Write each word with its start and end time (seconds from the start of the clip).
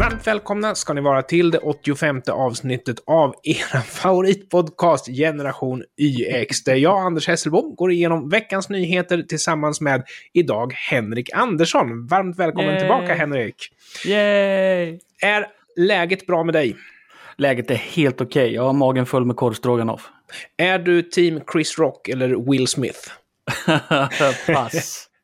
Varmt 0.00 0.26
välkomna 0.26 0.74
ska 0.74 0.92
ni 0.92 1.00
vara 1.00 1.22
till 1.22 1.50
det 1.50 1.58
85 1.58 2.22
avsnittet 2.32 2.96
av 3.06 3.34
er 3.42 3.80
favoritpodcast 3.86 5.06
Generation 5.06 5.84
YX, 6.00 6.64
där 6.64 6.74
jag, 6.74 6.98
Anders 6.98 7.28
Hesselbom, 7.28 7.74
går 7.74 7.92
igenom 7.92 8.28
veckans 8.28 8.68
nyheter 8.68 9.22
tillsammans 9.22 9.80
med 9.80 10.02
idag 10.32 10.72
Henrik 10.72 11.30
Andersson. 11.34 12.06
Varmt 12.06 12.38
välkommen 12.38 12.70
Yay. 12.70 12.78
tillbaka 12.78 13.14
Henrik! 13.14 13.54
Yay! 14.06 14.98
Är 15.22 15.46
läget 15.76 16.26
bra 16.26 16.44
med 16.44 16.54
dig? 16.54 16.76
Läget 17.36 17.70
är 17.70 17.74
helt 17.74 18.20
okej. 18.20 18.54
Jag 18.54 18.62
har 18.62 18.72
magen 18.72 19.06
full 19.06 19.24
med 19.24 19.36
korvstroganoff. 19.36 20.08
Är 20.56 20.78
du 20.78 21.02
team 21.02 21.40
Chris 21.52 21.78
Rock 21.78 22.08
eller 22.08 22.50
Will 22.50 22.66
Smith? 22.66 23.00
Pass. 24.54 25.06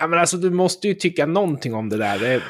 Ja, 0.00 0.06
men 0.06 0.18
alltså, 0.18 0.36
du 0.36 0.50
måste 0.50 0.88
ju 0.88 0.94
tycka 0.94 1.26
någonting 1.26 1.74
om 1.74 1.88
det 1.88 1.96
där. 1.96 2.18
Det- 2.18 2.42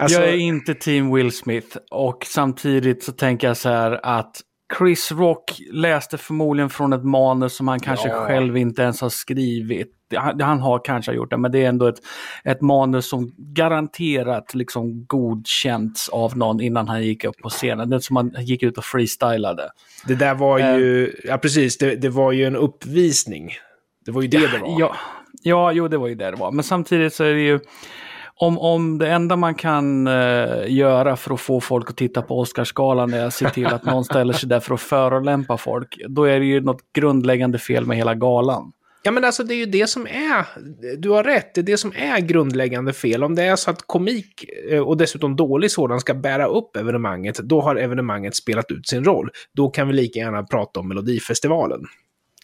Alltså, 0.00 0.20
Jag 0.20 0.28
är 0.28 0.36
inte 0.36 0.74
team 0.74 1.14
Will 1.14 1.32
Smith 1.32 1.76
och 1.90 2.24
samtidigt 2.28 3.02
så 3.04 3.12
tänker 3.12 3.46
jag 3.46 3.56
så 3.56 3.68
här 3.68 4.00
att 4.02 4.40
Chris 4.78 5.12
Rock 5.12 5.60
läste 5.72 6.18
förmodligen 6.18 6.70
från 6.70 6.92
ett 6.92 7.04
manus 7.04 7.56
som 7.56 7.68
han 7.68 7.80
kanske 7.80 8.08
Ja. 8.08 8.26
själv 8.26 8.56
inte 8.56 8.82
ens 8.82 9.00
har 9.00 9.08
skrivit. 9.08 9.96
Han, 10.16 10.40
han 10.40 10.58
har 10.60 10.80
kanske 10.84 11.12
gjort 11.12 11.30
det, 11.30 11.36
men 11.36 11.52
det 11.52 11.64
är 11.64 11.68
ändå 11.68 11.86
ett, 11.86 11.98
ett 12.44 12.60
manus 12.60 13.08
som 13.08 13.32
garanterat 13.38 14.54
liksom 14.54 15.04
godkänts 15.06 16.08
av 16.08 16.36
någon 16.38 16.60
innan 16.60 16.88
han 16.88 17.02
gick 17.02 17.24
upp 17.24 17.38
på 17.38 17.48
scenen. 17.48 17.90
Det 17.90 17.96
är 17.96 18.00
som 18.00 18.16
han 18.16 18.32
gick 18.38 18.62
ut 18.62 18.78
och 18.78 18.84
freestylade. 18.84 19.70
det 20.06 20.14
där 20.14 20.34
var 20.34 20.58
Eh. 20.58 20.76
ju... 20.76 21.12
Ja, 21.24 21.38
precis. 21.38 21.78
Det, 21.78 21.96
det 21.96 22.08
var 22.08 22.32
ju 22.32 22.44
en 22.44 22.56
uppvisning. 22.56 23.50
Det 24.06 24.10
var 24.12 24.22
ju 24.22 24.28
det 24.28 24.38
det 24.52 24.58
var. 24.58 24.80
Ja, 24.80 24.96
ja, 25.42 25.72
jo 25.72 25.88
det 25.88 25.98
var 25.98 26.08
ju 26.08 26.14
det 26.14 26.30
det 26.30 26.36
var. 26.36 26.52
Men 26.52 26.64
samtidigt 26.64 27.14
så 27.14 27.24
är 27.24 27.34
det 27.34 27.40
ju, 27.40 27.60
om, 28.40 28.58
om 28.58 28.98
det 28.98 29.08
enda 29.08 29.36
man 29.36 29.54
kan 29.54 30.06
eh, 30.06 30.72
göra 30.72 31.16
för 31.16 31.34
att 31.34 31.40
få 31.40 31.60
folk 31.60 31.90
att 31.90 31.96
titta 31.96 32.22
på 32.22 32.38
Oscarsgalan 32.38 33.14
är 33.14 33.26
att 33.26 33.34
se 33.34 33.50
till 33.50 33.66
att 33.66 33.84
någon 33.84 34.04
ställer 34.04 34.32
sig 34.32 34.48
där 34.48 34.60
för 34.60 34.74
att 34.74 34.80
förolämpa 34.80 35.56
folk, 35.56 36.00
då 36.08 36.24
är 36.24 36.40
det 36.40 36.46
ju 36.46 36.60
något 36.60 36.92
grundläggande 36.92 37.58
fel 37.58 37.86
med 37.86 37.96
hela 37.96 38.14
galan. 38.14 38.72
Ja, 39.02 39.10
men 39.10 39.24
alltså 39.24 39.44
det 39.44 39.54
är 39.54 39.56
ju 39.58 39.66
det 39.66 39.86
som 39.86 40.06
är... 40.06 40.46
Du 40.96 41.10
har 41.10 41.24
rätt, 41.24 41.54
det 41.54 41.60
är 41.60 41.62
det 41.62 41.76
som 41.76 41.92
är 41.96 42.20
grundläggande 42.20 42.92
fel. 42.92 43.24
Om 43.24 43.34
det 43.34 43.42
är 43.42 43.56
så 43.56 43.70
att 43.70 43.82
komik, 43.86 44.44
eh, 44.70 44.80
och 44.80 44.96
dessutom 44.96 45.36
dålig 45.36 45.70
sådan, 45.70 46.00
ska 46.00 46.14
bära 46.14 46.46
upp 46.46 46.76
evenemanget, 46.76 47.38
då 47.38 47.60
har 47.60 47.76
evenemanget 47.76 48.36
spelat 48.36 48.70
ut 48.70 48.88
sin 48.88 49.04
roll. 49.04 49.30
Då 49.54 49.70
kan 49.70 49.88
vi 49.88 49.94
lika 49.94 50.18
gärna 50.18 50.42
prata 50.42 50.80
om 50.80 50.88
Melodifestivalen. 50.88 51.80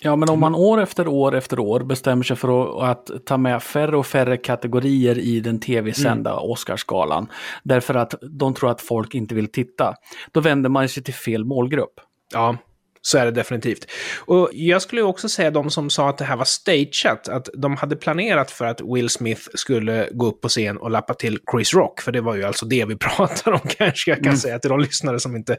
Ja, 0.02 0.16
men 0.16 0.28
om 0.30 0.41
man 0.41 0.55
år 0.55 0.83
efter 0.83 1.08
år 1.08 1.34
efter 1.34 1.58
år 1.58 1.80
bestämmer 1.80 2.22
sig 2.22 2.36
för 2.36 2.84
att, 2.91 3.11
ta 3.27 3.36
med 3.36 3.62
färre 3.62 3.97
och 3.97 4.06
färre 4.06 4.36
kategorier 4.36 5.19
i 5.19 5.41
den 5.41 5.61
tv-sända 5.61 6.34
Oscarsgalan, 6.36 7.28
därför 7.62 7.94
att 7.94 8.14
de 8.22 8.55
tror 8.55 8.70
att 8.70 8.80
folk 8.80 9.14
inte 9.14 9.34
vill 9.34 9.53
titta, 9.53 9.94
då 10.33 10.41
vänder 10.41 10.70
man 10.70 10.88
sig 10.88 11.03
till 11.03 11.14
fel 11.14 11.44
målgrupp. 11.44 12.00
Ja, 12.33 12.56
så 13.03 13.19
är 13.19 13.25
det 13.25 13.30
definitivt. 13.30 13.86
Och 14.27 14.50
jag 14.53 14.83
skulle 14.83 15.03
också 15.03 15.28
säga 15.28 15.50
de 15.50 15.70
som 15.70 15.91
sa 15.91 16.08
att 16.08 16.19
det 16.19 16.25
här 16.25 16.36
var 16.36 16.44
stageat, 16.44 17.28
att 17.28 17.48
de 17.55 17.77
hade 17.77 17.97
planerat 17.97 18.50
för 18.50 18.64
att 18.64 18.81
Will 18.94 19.08
Smith 19.08 19.42
skulle 19.55 20.08
gå 20.12 20.27
upp 20.27 20.41
på 20.41 20.48
scen 20.48 20.77
och 20.77 20.91
lappa 20.91 21.14
till 21.14 21.38
Chris 21.53 21.75
Rock, 21.75 22.00
för 22.00 22.12
det 22.12 22.20
var 22.20 22.34
ju 22.34 22.44
alltså 22.44 22.66
det 22.66 22.84
vi 22.84 22.97
pratar 23.16 23.53
om 23.53 23.60
kanske 23.78 24.10
jag 24.10 24.19
kan 24.19 24.27
Mm. 24.27 24.36
säga 24.38 24.58
till 24.58 24.70
de 24.70 24.81
lyssnare 24.81 25.20
som 25.20 25.36
inte 25.36 25.56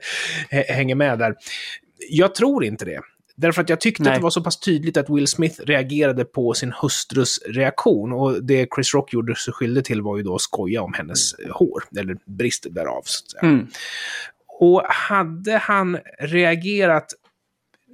hä- 0.49 0.71
hänger 0.73 0.95
med 0.95 1.19
där. 1.19 1.35
Jag 2.09 2.35
tror 2.35 2.63
inte 2.65 2.85
det. 2.85 2.99
Därför 3.37 3.61
att 3.61 3.69
jag 3.69 3.81
tyckte 3.81 4.03
Nej. 4.03 4.11
att 4.11 4.19
det 4.19 4.23
var 4.23 4.29
så 4.29 4.43
pass 4.43 4.59
tydligt 4.59 4.97
att 4.97 5.09
Will 5.09 5.27
Smith 5.27 5.61
reagerade 5.61 6.25
på 6.25 6.53
sin 6.53 6.73
hustrus 6.81 7.39
reaktion. 7.45 8.13
Och 8.13 8.43
det 8.43 8.67
Chris 8.75 8.93
Rock 8.93 9.13
gjorde 9.13 9.35
sig 9.35 9.53
skyldig 9.53 9.85
till 9.85 10.01
var 10.01 10.17
ju 10.17 10.23
då 10.23 10.35
att 10.35 10.41
skoja 10.41 10.81
om 10.81 10.93
hennes 10.93 11.35
hår, 11.51 11.83
eller 11.97 12.17
brist 12.25 12.67
därav. 12.69 13.01
Så 13.05 13.37
att. 13.37 13.43
Mm. 13.43 13.67
Och 14.59 14.83
hade 14.87 15.57
han 15.57 15.97
reagerat 16.19 17.13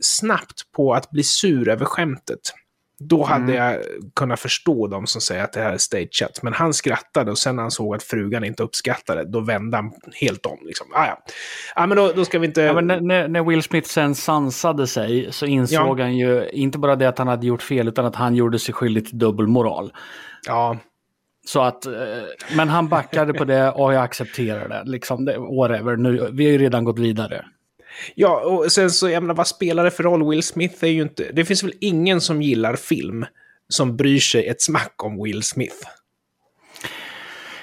snabbt 0.01 0.71
på 0.75 0.93
att 0.93 1.11
bli 1.11 1.23
sur 1.23 1.69
över 1.69 1.85
skämtet, 1.85 2.53
då 2.99 3.23
hade 3.23 3.53
jag 3.53 3.77
kunnat 4.15 4.39
förstå 4.39 4.87
de 4.87 5.07
som 5.07 5.21
säger 5.21 5.43
att 5.43 5.53
det 5.53 5.59
här 5.61 5.73
är 5.73 5.77
stageat. 5.77 6.43
Men 6.43 6.53
han 6.53 6.73
skrattade 6.73 7.31
och 7.31 7.37
sen 7.37 7.55
när 7.55 7.63
han 7.63 7.71
såg 7.71 7.95
att 7.95 8.03
frugan 8.03 8.43
inte 8.43 8.63
uppskattade, 8.63 9.23
då 9.25 9.39
vände 9.39 9.77
han 9.77 9.91
helt 10.21 10.45
om. 10.45 10.57
Liksom. 10.65 10.87
Ah, 10.93 11.05
ja. 11.05 11.23
Ah, 11.75 11.87
men 11.87 11.97
då, 11.97 12.11
då 12.15 12.25
ska 12.25 12.39
vi 12.39 12.47
inte... 12.47 12.61
Ja, 12.61 12.81
när- 12.81 13.27
när, 13.27 13.43
Will 13.43 13.63
Smith 13.63 13.89
sen 13.89 14.15
sansade 14.15 14.87
sig 14.87 15.27
så 15.31 15.45
insåg 15.45 15.99
Ja. 15.99 16.03
han 16.03 16.17
ju 16.17 16.49
inte 16.49 16.77
bara 16.77 16.95
det 16.95 17.09
att 17.09 17.17
han 17.17 17.27
hade 17.27 17.47
gjort 17.47 17.61
fel 17.63 17.87
utan 17.87 18.05
att 18.05 18.15
han 18.15 18.35
gjorde 18.35 18.59
sig 18.59 18.73
skyldig 18.73 19.05
till 19.07 19.17
dubbelmoral. 19.19 19.93
ja. 20.47 20.77
Så 21.45 21.61
att, 21.61 21.85
eh, 21.85 21.93
men 22.55 22.69
han 22.69 22.87
backade 22.87 23.33
på 23.33 23.45
det 23.45 23.71
och 23.71 23.93
jag 23.93 24.03
accepterar 24.03 24.69
det. 24.69 24.83
Liksom, 24.91 25.25
det 25.25 25.37
whatever, 25.37 25.95
nu, 25.95 26.29
vi 26.33 26.45
har 26.45 26.51
ju 26.51 26.57
redan 26.57 26.83
gått 26.83 26.99
vidare. 26.99 27.45
Ja, 28.15 28.39
och 28.39 28.71
sen 28.71 28.91
så, 28.91 29.09
jag 29.09 29.23
menar, 29.23 29.35
vad 29.35 29.47
spelar 29.47 29.83
det 29.83 29.91
för 29.91 30.03
roll? 30.03 30.29
Will 30.29 30.43
Smith 30.43 30.83
är 30.83 30.87
ju 30.87 31.01
inte... 31.01 31.31
Det 31.33 31.45
finns 31.45 31.63
väl 31.63 31.73
ingen 31.81 32.21
som 32.21 32.41
gillar 32.41 32.75
film 32.75 33.25
som 33.69 33.97
bryr 33.97 34.19
sig 34.19 34.47
ett 34.47 34.61
smack 34.61 35.03
om 35.03 35.23
Will 35.23 35.43
Smith. 35.43 35.87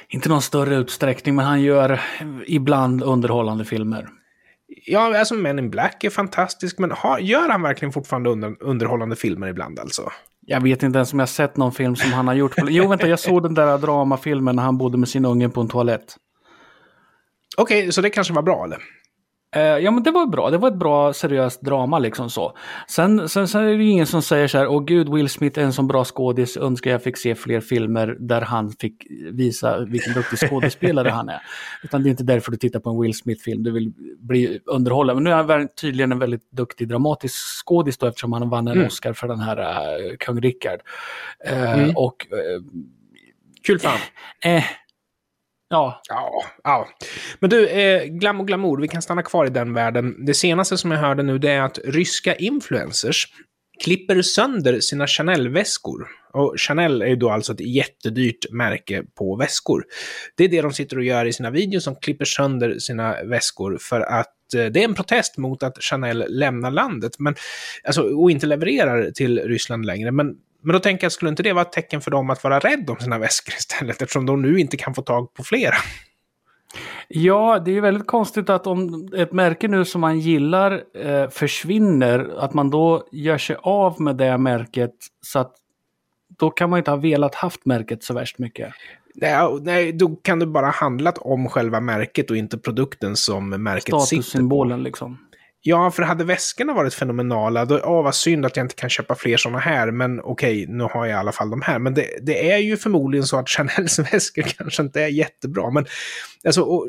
Inte 0.09 0.29
någon 0.29 0.43
större 0.43 0.77
utsträckning, 0.77 1.35
men 1.35 1.47
han 1.47 1.63
gör 1.63 2.01
ibland 2.47 3.03
underhållande 3.03 3.65
filmer. 3.65 4.09
Ja, 4.87 5.19
alltså 5.19 5.35
Men 5.35 5.59
in 5.59 5.71
Black 5.71 6.05
är 6.05 6.11
fantastisk, 6.11 6.79
men 6.79 6.91
har, 6.91 7.19
gör 7.19 7.49
han 7.49 7.63
verkligen 7.63 7.93
fortfarande 7.93 8.31
under, 8.31 8.63
underhållande 8.63 9.17
filmer 9.17 9.49
ibland 9.49 9.79
alltså? 9.79 10.13
Jag 10.47 10.61
vet 10.63 10.83
inte 10.83 10.99
ens 10.99 11.13
om 11.13 11.19
jag 11.19 11.29
sett 11.29 11.57
någon 11.57 11.73
film 11.73 11.97
som 11.97 12.13
han 12.13 12.29
har 12.29 12.35
gjort. 12.35 12.55
Jo, 12.69 12.89
vänta, 12.89 13.09
jag 13.09 13.21
såg 13.21 13.43
den 13.43 13.55
där 13.55 13.79
dramafilmen 13.79 14.57
när 14.57 14.63
han 14.63 14.79
bodde 14.79 14.99
med 14.99 15.09
sin 15.09 15.25
unge 15.25 15.49
på 15.49 15.61
en 15.61 15.69
toalett. 15.69 16.17
Okej, 17.57 17.93
så 17.93 18.01
det 18.01 18.11
kanske 18.11 18.33
var 18.33 18.43
bra 18.43 18.65
eller? 18.65 18.79
Eh, 19.57 19.63
ja 19.63 19.91
men 19.91 20.03
det 20.03 20.11
var 20.11 20.27
bra, 20.27 20.51
det 20.51 20.59
var 20.59 20.69
ett 20.69 20.79
bra 20.79 21.13
seriöst 21.13 21.61
drama 21.61 21.99
liksom 21.99 22.31
så. 22.31 22.57
Sen, 22.89 23.29
sen, 23.29 23.49
sen 23.49 23.61
är 23.65 23.67
det 23.67 23.85
ju 23.85 23.91
ingen 23.91 24.07
som 24.07 24.23
säger 24.23 24.49
så 24.49 24.59
här, 24.59 24.67
åh 24.69 24.85
gud 24.85 25.09
Will 25.15 25.29
Smith 25.29 25.59
är 25.61 25.65
en 25.65 25.73
så 25.73 25.83
bra 25.83 26.05
skådis, 26.05 26.57
önskar 26.57 26.91
jag 26.91 27.03
fick 27.03 27.17
se 27.17 27.35
fler 27.35 27.61
filmer 27.61 28.17
där 28.21 28.41
han 28.41 28.71
fick 28.71 29.07
visa 29.33 29.79
vilken 29.85 30.13
duktig 30.13 30.39
skådespelare 30.39 31.09
han 31.09 31.29
är. 31.29 31.41
Utan 31.83 32.03
det 32.03 32.09
är 32.09 32.11
inte 32.11 32.25
därför 32.25 32.51
du 32.51 32.57
tittar 32.57 32.81
på 32.81 32.91
en 32.91 33.01
Will 33.01 33.15
Smith-film, 33.15 33.63
du 33.63 33.71
vill 33.71 33.93
bli 34.19 34.61
underhållen. 34.67 35.17
Men 35.17 35.25
nu 35.25 35.31
är 35.31 35.35
han 35.59 35.69
tydligen 35.81 36.13
en 36.13 36.19
väldigt 36.19 36.51
duktig 36.51 36.89
dramatisk 36.89 37.35
skådis 37.67 37.99
då 37.99 38.07
eftersom 38.07 38.33
han 38.33 38.49
vann 38.51 38.69
en 38.69 38.75
Mm. 38.75 38.87
Oscar 38.87 39.13
för 39.13 39.29
den 39.29 39.41
här 39.41 39.59
uh, 39.59 40.17
Kung 40.17 40.41
Rickard. 40.41 40.81
Eh, 41.45 41.73
Mm. 41.81 41.97
Och 41.97 42.27
eh, 42.33 42.63
Kul 43.67 43.79
fan. 43.79 43.99
eh, 44.45 44.65
ja, 45.71 46.03
Ja, 46.09 46.45
ja. 46.65 46.89
Men 47.41 47.51
du, 47.51 47.69
eh, 47.69 48.05
glam 48.05 48.41
och 48.41 48.47
glamour, 48.47 48.81
vi 48.81 48.89
kan 48.89 49.03
stanna 49.03 49.23
kvar 49.23 49.47
i 49.47 49.51
den 49.51 49.75
världen. 49.75 50.25
Det 50.25 50.35
senaste 50.35 50.77
som 50.77 50.91
jag 50.91 50.99
hörde 50.99 51.23
nu 51.23 51.39
det 51.39 51.51
är 51.51 51.61
att 51.61 51.79
ryska 51.85 52.35
influencers 52.35 53.27
klipper 53.85 54.23
sönder 54.23 54.81
sina 54.81 55.07
Chanel-väskor. 55.07 56.09
Och 56.33 56.55
Chanel 56.57 57.03
är 57.03 57.07
ju 57.07 57.17
då 57.17 57.31
alltså 57.31 57.53
ett 57.53 57.61
jättedyrt 57.61 58.53
märke 58.53 59.03
på 59.19 59.37
väskor. 59.37 59.85
Det 60.37 60.45
är 60.45 60.49
det 60.49 60.63
de 60.63 60.73
sitter 60.73 60.97
och 60.97 61.05
gör 61.05 61.27
i 61.27 61.33
sina 61.33 61.51
videos, 61.51 61.85
som 61.85 61.97
klipper 61.97 62.25
sönder 62.25 62.79
sina 62.79 63.23
väskor 63.25 63.79
för 63.81 64.01
att 64.01 64.55
eh, 64.55 64.65
det 64.65 64.81
är 64.81 64.85
en 64.85 64.95
protest 64.95 65.39
mot 65.39 65.63
att 65.63 65.83
Chanel 65.83 66.25
lämnar 66.29 66.71
landet 66.71 67.13
men, 67.19 67.35
alltså, 67.85 68.03
och 68.03 68.31
inte 68.31 68.47
levererar 68.47 69.11
till 69.11 69.39
Ryssland 69.39 69.87
längre. 69.87 70.11
Men, 70.11 70.35
men 70.63 70.73
då 70.73 70.79
tänker 70.79 71.05
jag, 71.05 71.13
skulle 71.13 71.29
inte 71.29 71.43
det 71.43 71.53
vara 71.53 71.65
ett 71.65 71.73
tecken 71.73 72.01
för 72.01 72.11
dem 72.11 72.31
att 72.31 72.45
vara 72.45 72.59
rädd 72.59 72.91
om 72.91 72.97
sina 72.97 73.19
väskor 73.19 73.55
istället, 73.55 74.03
eftersom 74.03 74.27
de 74.27 74.43
nu 74.43 74.61
inte 74.61 74.77
kan 74.77 74.95
få 74.95 75.03
tag 75.03 75.35
på 75.35 75.45
flera? 75.45 75.75
Ja, 77.09 77.59
det 77.65 77.77
är 77.77 77.81
väldigt 77.81 78.07
konstigt 78.07 78.51
att 78.51 78.67
om 78.67 79.09
ett 79.17 79.33
märke 79.33 79.69
nu 79.69 79.85
som 79.85 80.01
man 80.01 80.21
gillar 80.21 80.83
eh, 80.95 81.29
försvinner, 81.29 82.31
att 82.39 82.55
man 82.55 82.71
då 82.71 83.09
gör 83.13 83.39
sig 83.39 83.57
av 83.63 84.01
med 84.01 84.17
det 84.17 84.39
märket 84.39 84.95
så 85.23 85.39
att 85.39 85.53
då 86.39 86.51
kan 86.51 86.71
man 86.71 86.79
inte 86.79 86.91
ha 86.91 86.97
velat 86.97 87.35
haft 87.35 87.65
märket 87.65 88.05
så 88.05 88.15
värst 88.15 88.39
mycket. 88.39 88.73
Nej, 89.15 89.59
nej, 89.61 89.93
då 89.93 90.09
kan 90.09 90.39
det 90.39 90.47
bara 90.47 90.67
handlat 90.67 91.19
om 91.19 91.49
själva 91.49 91.81
märket 91.81 92.31
och 92.31 92.37
inte 92.37 92.59
produkten 92.59 93.17
som 93.17 93.49
märket 93.49 93.85
sitter 93.85 93.99
på. 93.99 94.01
Statussymbolen 94.01 94.83
liksom. 94.83 95.19
Ja, 95.63 95.91
för 95.91 96.03
hade 96.03 96.25
väskorna 96.25 96.75
varit 96.75 96.95
fenomenala, 96.95 97.65
då, 97.65 97.81
åh 97.85 98.05
vad 98.05 98.15
synd 98.15 98.47
att 98.47 98.57
jag 98.57 98.65
inte 98.65 98.75
kan 98.75 98.91
köpa 98.91 99.15
fler 99.15 99.37
sådana 99.37 99.59
här, 99.59 99.91
men 99.91 100.21
okej, 100.21 100.67
nu 100.69 100.85
har 100.85 101.07
jag 101.07 101.09
i 101.09 101.19
alla 101.19 101.33
fall 101.33 101.51
de 101.51 101.63
här. 101.63 101.79
Men 101.79 101.95
det, 101.95 102.07
det 102.23 102.53
är 102.53 102.59
ju 102.59 102.77
förmodligen 102.77 103.27
så 103.27 103.39
att 103.39 103.49
Chanels 103.49 103.99
väskor 104.13 104.43
kanske 104.43 104.83
inte 104.83 105.03
är 105.03 105.09
jättebra, 105.09 105.71
men 105.71 105.87
alltså, 106.45 106.63
och, 106.63 106.89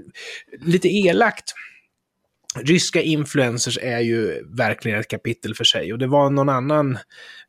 lite 0.62 0.88
elakt. 0.88 1.54
Ryska 2.56 3.02
influencers 3.02 3.78
är 3.82 4.00
ju 4.00 4.44
verkligen 4.58 5.00
ett 5.00 5.08
kapitel 5.08 5.56
för 5.56 5.64
sig. 5.64 5.94
Och 5.94 6.00
det 6.00 6.08
var 6.08 6.30
någon 6.30 6.50
annan 6.50 6.98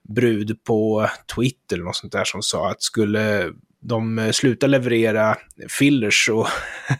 brud 0.09 0.65
på 0.65 1.09
Twitter 1.37 1.77
eller 1.77 1.85
något 1.85 1.97
sånt 1.97 2.13
där 2.13 2.25
som 2.25 2.43
sa 2.43 2.71
att 2.71 2.83
skulle 2.83 3.53
de 3.81 4.31
sluta 4.33 4.67
leverera 4.67 5.37
fillers 5.69 6.29
och 6.29 6.47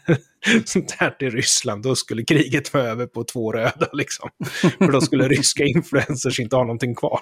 sånt 0.65 0.91
här 0.91 1.09
till 1.09 1.31
Ryssland, 1.31 1.83
då 1.83 1.95
skulle 1.95 2.23
kriget 2.23 2.73
vara 2.73 2.83
över 2.83 3.05
på 3.05 3.23
två 3.23 3.51
röda 3.51 3.87
liksom. 3.93 4.29
För 4.77 4.91
då 4.91 5.01
skulle 5.01 5.27
ryska 5.27 5.63
influencers 5.63 6.39
inte 6.39 6.55
ha 6.55 6.63
någonting 6.63 6.95
kvar. 6.95 7.19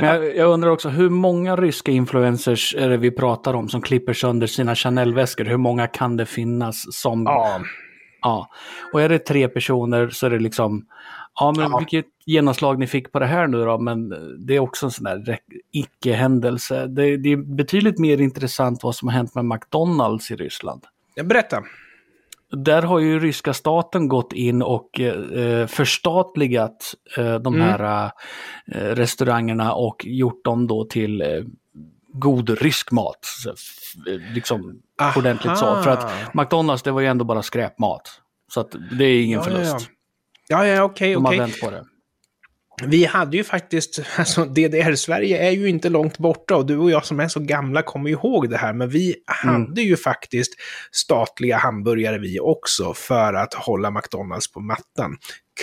Jag, 0.00 0.36
jag, 0.36 0.50
undrar 0.50 0.70
också, 0.70 0.88
hur 0.88 1.08
många 1.08 1.56
ryska 1.56 1.92
influencers 1.92 2.74
är 2.78 2.88
det 2.88 2.96
vi 2.96 3.10
pratar 3.10 3.54
om 3.54 3.68
som 3.68 3.82
klipper 3.82 4.12
sönder 4.12 4.46
sina 4.46 4.74
Chanel-väskor? 4.74 5.44
Hur 5.44 5.56
många 5.56 5.86
kan 5.86 6.16
det 6.16 6.26
finnas 6.26 6.84
som... 6.90 7.22
Ja. 7.22 7.60
Ja, 8.20 8.50
och 8.92 9.02
är 9.02 9.08
det 9.08 9.18
tre 9.18 9.48
personer 9.48 10.08
så 10.08 10.26
är 10.26 10.30
det 10.30 10.38
liksom, 10.38 10.86
ja 11.40 11.52
men 11.56 11.70
ja. 11.70 11.78
vilket 11.78 12.06
genomslag 12.26 12.78
ni 12.78 12.86
fick 12.86 13.12
på 13.12 13.18
det 13.18 13.26
här 13.26 13.46
nu 13.46 13.64
då, 13.64 13.78
men 13.78 14.08
det 14.46 14.56
är 14.56 14.60
också 14.60 14.86
en 14.86 14.92
sån 14.92 15.04
där 15.04 15.38
icke-händelse. 15.72 16.86
Det, 16.86 17.16
det, 17.16 17.32
är 17.32 17.56
betydligt 17.56 17.98
mer 17.98 18.20
intressant 18.20 18.82
vad 18.82 18.94
som 18.94 19.08
har 19.08 19.12
hänt 19.12 19.34
med 19.34 19.44
McDonalds 19.44 20.30
i 20.30 20.36
Ryssland. 20.36 20.84
Berätta. 21.24 21.62
Där 22.52 22.82
har 22.82 22.98
ju 22.98 23.20
ryska 23.20 23.54
staten 23.54 24.08
gått 24.08 24.32
in 24.32 24.62
och 24.62 25.00
eh, 25.00 25.66
förstatligat 25.66 26.94
eh, 27.16 27.34
de 27.34 27.54
mm. 27.54 27.60
här 27.60 28.10
eh, 28.66 28.80
restaurangerna 28.80 29.74
och 29.74 30.04
gjort 30.06 30.44
dem 30.44 30.66
då 30.66 30.84
till 30.84 31.20
eh, 31.20 31.28
god 32.12 32.50
rysk 32.50 32.92
mat. 32.92 33.18
Så, 33.22 33.54
liksom 34.34 34.80
Aha. 35.00 35.20
ordentligt 35.20 35.58
så. 35.58 35.82
För 35.82 35.90
att 35.90 36.34
McDonalds 36.34 36.82
det 36.82 36.90
var 36.90 37.00
ju 37.00 37.06
ändå 37.06 37.24
bara 37.24 37.42
skräpmat. 37.42 38.20
Så 38.52 38.60
att 38.60 38.76
det 38.98 39.04
är 39.04 39.22
ingen 39.22 39.38
ja, 39.38 39.44
förlust. 39.44 39.90
Ja, 40.48 40.66
ja, 40.66 40.82
okej, 40.82 41.16
okay, 41.16 41.38
okej. 41.38 41.44
Okay. 41.44 41.60
på 41.60 41.70
det. 41.70 41.84
Vi 42.82 43.04
hade 43.04 43.36
ju 43.36 43.44
faktiskt, 43.44 44.00
alltså 44.18 44.44
DDR-Sverige 44.44 45.48
är 45.48 45.50
ju 45.50 45.68
inte 45.68 45.88
långt 45.88 46.18
borta 46.18 46.56
och 46.56 46.66
du 46.66 46.76
och 46.76 46.90
jag 46.90 47.06
som 47.06 47.20
är 47.20 47.28
så 47.28 47.40
gamla 47.40 47.82
kommer 47.82 48.10
ihåg 48.10 48.50
det 48.50 48.56
här, 48.56 48.72
men 48.72 48.88
vi 48.88 49.16
mm. 49.44 49.54
hade 49.54 49.82
ju 49.82 49.96
faktiskt 49.96 50.52
statliga 50.92 51.56
hamburgare 51.56 52.18
vi 52.18 52.40
också 52.40 52.94
för 52.94 53.34
att 53.34 53.54
hålla 53.54 53.90
McDonalds 53.90 54.52
på 54.52 54.60
mattan. 54.60 55.16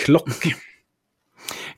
Klock. 0.04 0.44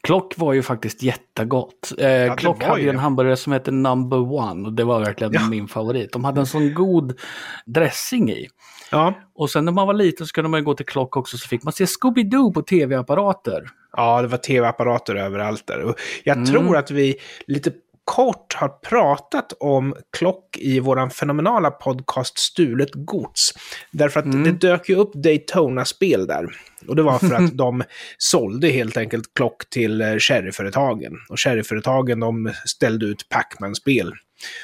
Klock 0.07 0.39
var 0.39 0.53
ju 0.53 0.63
faktiskt 0.63 1.03
jättegott. 1.03 1.93
Eh, 1.99 2.11
ja, 2.11 2.37
Klock 2.37 2.63
hade 2.65 2.81
ju 2.81 2.89
en 2.89 2.99
hamburgare 2.99 3.37
som 3.37 3.53
hette 3.53 3.71
Number 3.71 4.33
One 4.33 4.67
och 4.67 4.73
det 4.73 4.85
var 4.85 5.01
verkligen 5.01 5.33
ja. 5.33 5.49
min 5.49 5.69
favorit. 5.69 6.13
De 6.13 6.25
hade 6.25 6.41
en 6.41 6.47
sån 6.47 6.75
god 6.75 7.19
dressing 7.67 8.31
i. 8.31 8.49
Ja. 8.91 9.15
Och 9.35 9.51
sen 9.51 9.65
när 9.65 9.73
man 9.73 9.87
var 9.87 9.95
liten 9.95 10.27
så 10.27 10.33
kunde 10.33 10.51
man 10.51 10.65
gå 10.65 10.75
till 10.75 10.87
Klock 10.87 11.17
också 11.17 11.39
så 11.39 11.49
fick 11.49 11.63
man 11.63 11.73
se 11.73 11.85
Scooby-Doo 11.85 12.53
på 12.53 12.63
tv-apparater. 12.63 13.69
Ja, 13.97 14.23
det 14.23 14.29
var 14.29 14.39
tv-apparater 14.39 15.15
överallt 15.15 15.67
där. 15.67 15.83
Och 15.83 15.95
jag 16.25 16.37
mm. 16.37 16.47
tror 16.47 16.77
att 16.77 16.91
vi 16.91 17.17
lite 17.47 17.73
kort 18.07 18.55
har 18.55 18.69
pratat 18.69 19.53
om 19.61 19.95
klock 20.19 20.57
i 20.59 20.81
våran 20.81 21.11
fenomenala 21.11 21.71
podcast 21.71 22.39
Stulet 22.39 22.91
Gods. 22.93 23.53
Därför 23.91 24.21
att 24.21 24.27
mm. 24.27 24.45
det 24.45 24.69
dök 24.69 24.89
ju 24.89 24.95
upp 24.95 25.13
Daytona-spel 25.15 26.27
där. 26.27 26.47
Och 26.89 26.97
det 26.97 27.03
var 27.03 27.19
för 27.19 27.35
att 27.35 27.53
de 27.57 27.83
sålde 28.19 28.69
helt 28.69 28.97
enkelt 28.97 29.35
klock 29.35 29.71
till 29.71 30.01
eh, 30.01 30.17
sherryföretagen. 30.19 31.13
Och 31.29 31.41
sherryföretagen 31.41 32.21
de 32.21 32.53
ställde 32.67 33.07
ut 33.07 33.29
Pacman-spel 33.29 34.13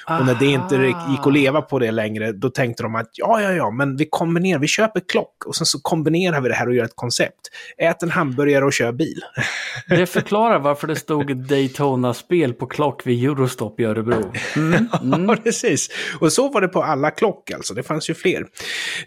och 0.08 0.26
när 0.26 0.34
det 0.34 0.46
inte 0.46 0.76
gick 1.10 1.26
att 1.26 1.32
leva 1.32 1.62
på 1.62 1.78
det 1.78 1.90
längre, 1.90 2.32
då 2.32 2.50
tänkte 2.50 2.82
de 2.82 2.94
att 2.94 3.10
ja, 3.12 3.42
ja, 3.42 3.52
ja, 3.52 3.70
men 3.70 3.96
vi 3.96 4.06
kombinerar, 4.10 4.58
vi 4.58 4.66
köper 4.66 5.00
klock 5.00 5.44
och 5.46 5.56
sen 5.56 5.66
så 5.66 5.80
kombinerar 5.80 6.40
vi 6.40 6.48
det 6.48 6.54
här 6.54 6.68
och 6.68 6.74
gör 6.74 6.84
ett 6.84 6.96
koncept. 6.96 7.50
Ät 7.76 8.02
en 8.02 8.10
hamburgare 8.10 8.64
och 8.64 8.72
kör 8.72 8.92
bil. 8.92 9.20
Det 9.88 10.06
förklarar 10.06 10.58
varför 10.58 10.86
det 10.86 10.96
stod 10.96 11.36
Daytona-spel 11.36 12.54
på 12.54 12.66
klock 12.66 13.06
vid 13.06 13.24
Eurostop 13.24 13.80
i 13.80 13.84
Örebro. 13.84 14.32
Mm. 14.56 14.88
Mm. 15.02 15.28
ja, 15.28 15.36
precis. 15.36 15.88
Och 16.20 16.32
så 16.32 16.48
var 16.48 16.60
det 16.60 16.68
på 16.68 16.82
alla 16.82 17.10
klock 17.10 17.50
alltså, 17.50 17.74
det 17.74 17.82
fanns 17.82 18.10
ju 18.10 18.14
fler. 18.14 18.46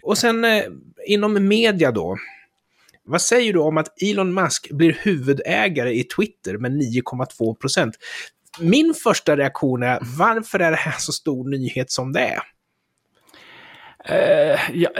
Och 0.02 0.18
sen 0.18 0.44
eh, 0.44 0.62
inom 1.06 1.48
media 1.48 1.92
då, 1.92 2.16
vad 3.04 3.22
säger 3.22 3.52
du 3.52 3.58
om 3.58 3.76
att 3.76 4.02
Elon 4.02 4.34
Musk 4.34 4.70
blir 4.70 4.98
huvudägare 5.02 5.92
i 5.92 6.04
Twitter 6.04 6.58
med 6.58 6.72
9,2 6.72 7.54
procent? 7.54 7.94
Min 8.60 8.94
första 8.94 9.36
reaktion 9.36 9.82
är, 9.82 9.98
varför 10.18 10.58
är 10.58 10.70
det 10.70 10.76
här 10.76 10.94
så 10.98 11.12
stor 11.12 11.48
nyhet 11.48 11.90
som 11.90 12.12
det 12.12 12.20
är? 12.20 12.40
Uh, 14.10 14.58
ja, 14.72 14.90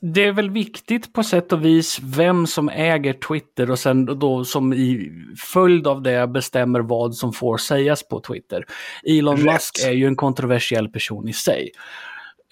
det 0.00 0.24
är 0.24 0.32
väl 0.32 0.50
viktigt 0.50 1.12
på 1.12 1.22
sätt 1.22 1.52
och 1.52 1.64
vis 1.64 2.00
vem 2.02 2.46
som 2.46 2.68
äger 2.68 3.12
Twitter 3.12 3.70
och 3.70 3.78
sen 3.78 4.18
då 4.18 4.44
som 4.44 4.72
i 4.72 5.12
följd 5.52 5.86
av 5.86 6.02
det 6.02 6.28
bestämmer 6.28 6.80
vad 6.80 7.14
som 7.14 7.32
får 7.32 7.56
sägas 7.56 8.08
på 8.08 8.20
Twitter. 8.20 8.64
Elon 9.08 9.36
Rätt. 9.36 9.44
Musk 9.44 9.84
är 9.86 9.92
ju 9.92 10.06
en 10.06 10.16
kontroversiell 10.16 10.88
person 10.88 11.28
i 11.28 11.32
sig. 11.32 11.70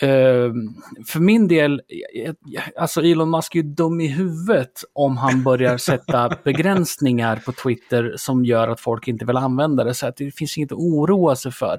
Uh, 0.03 0.53
för 1.07 1.21
min 1.21 1.49
del, 1.49 1.81
alltså 2.77 3.03
Elon 3.03 3.31
Musk 3.31 3.55
är 3.55 3.59
ju 3.59 3.63
dum 3.63 4.01
i 4.01 4.07
huvudet 4.07 4.73
om 4.93 5.17
han 5.17 5.43
börjar 5.43 5.77
sätta 5.91 6.37
begränsningar 6.45 7.37
på 7.37 7.53
Twitter 7.53 8.15
som 8.17 8.45
gör 8.45 8.69
att 8.69 8.81
folk 8.81 9.09
inte 9.09 9.25
vill 9.25 9.37
använda 9.37 9.85
det. 9.85 9.95
Så 9.95 10.07
att 10.07 10.17
det 10.17 10.31
finns 10.31 10.59
inget 10.59 10.73
att 10.73 10.79
oroa 10.79 11.37
sig 11.37 11.53
för. 11.53 11.79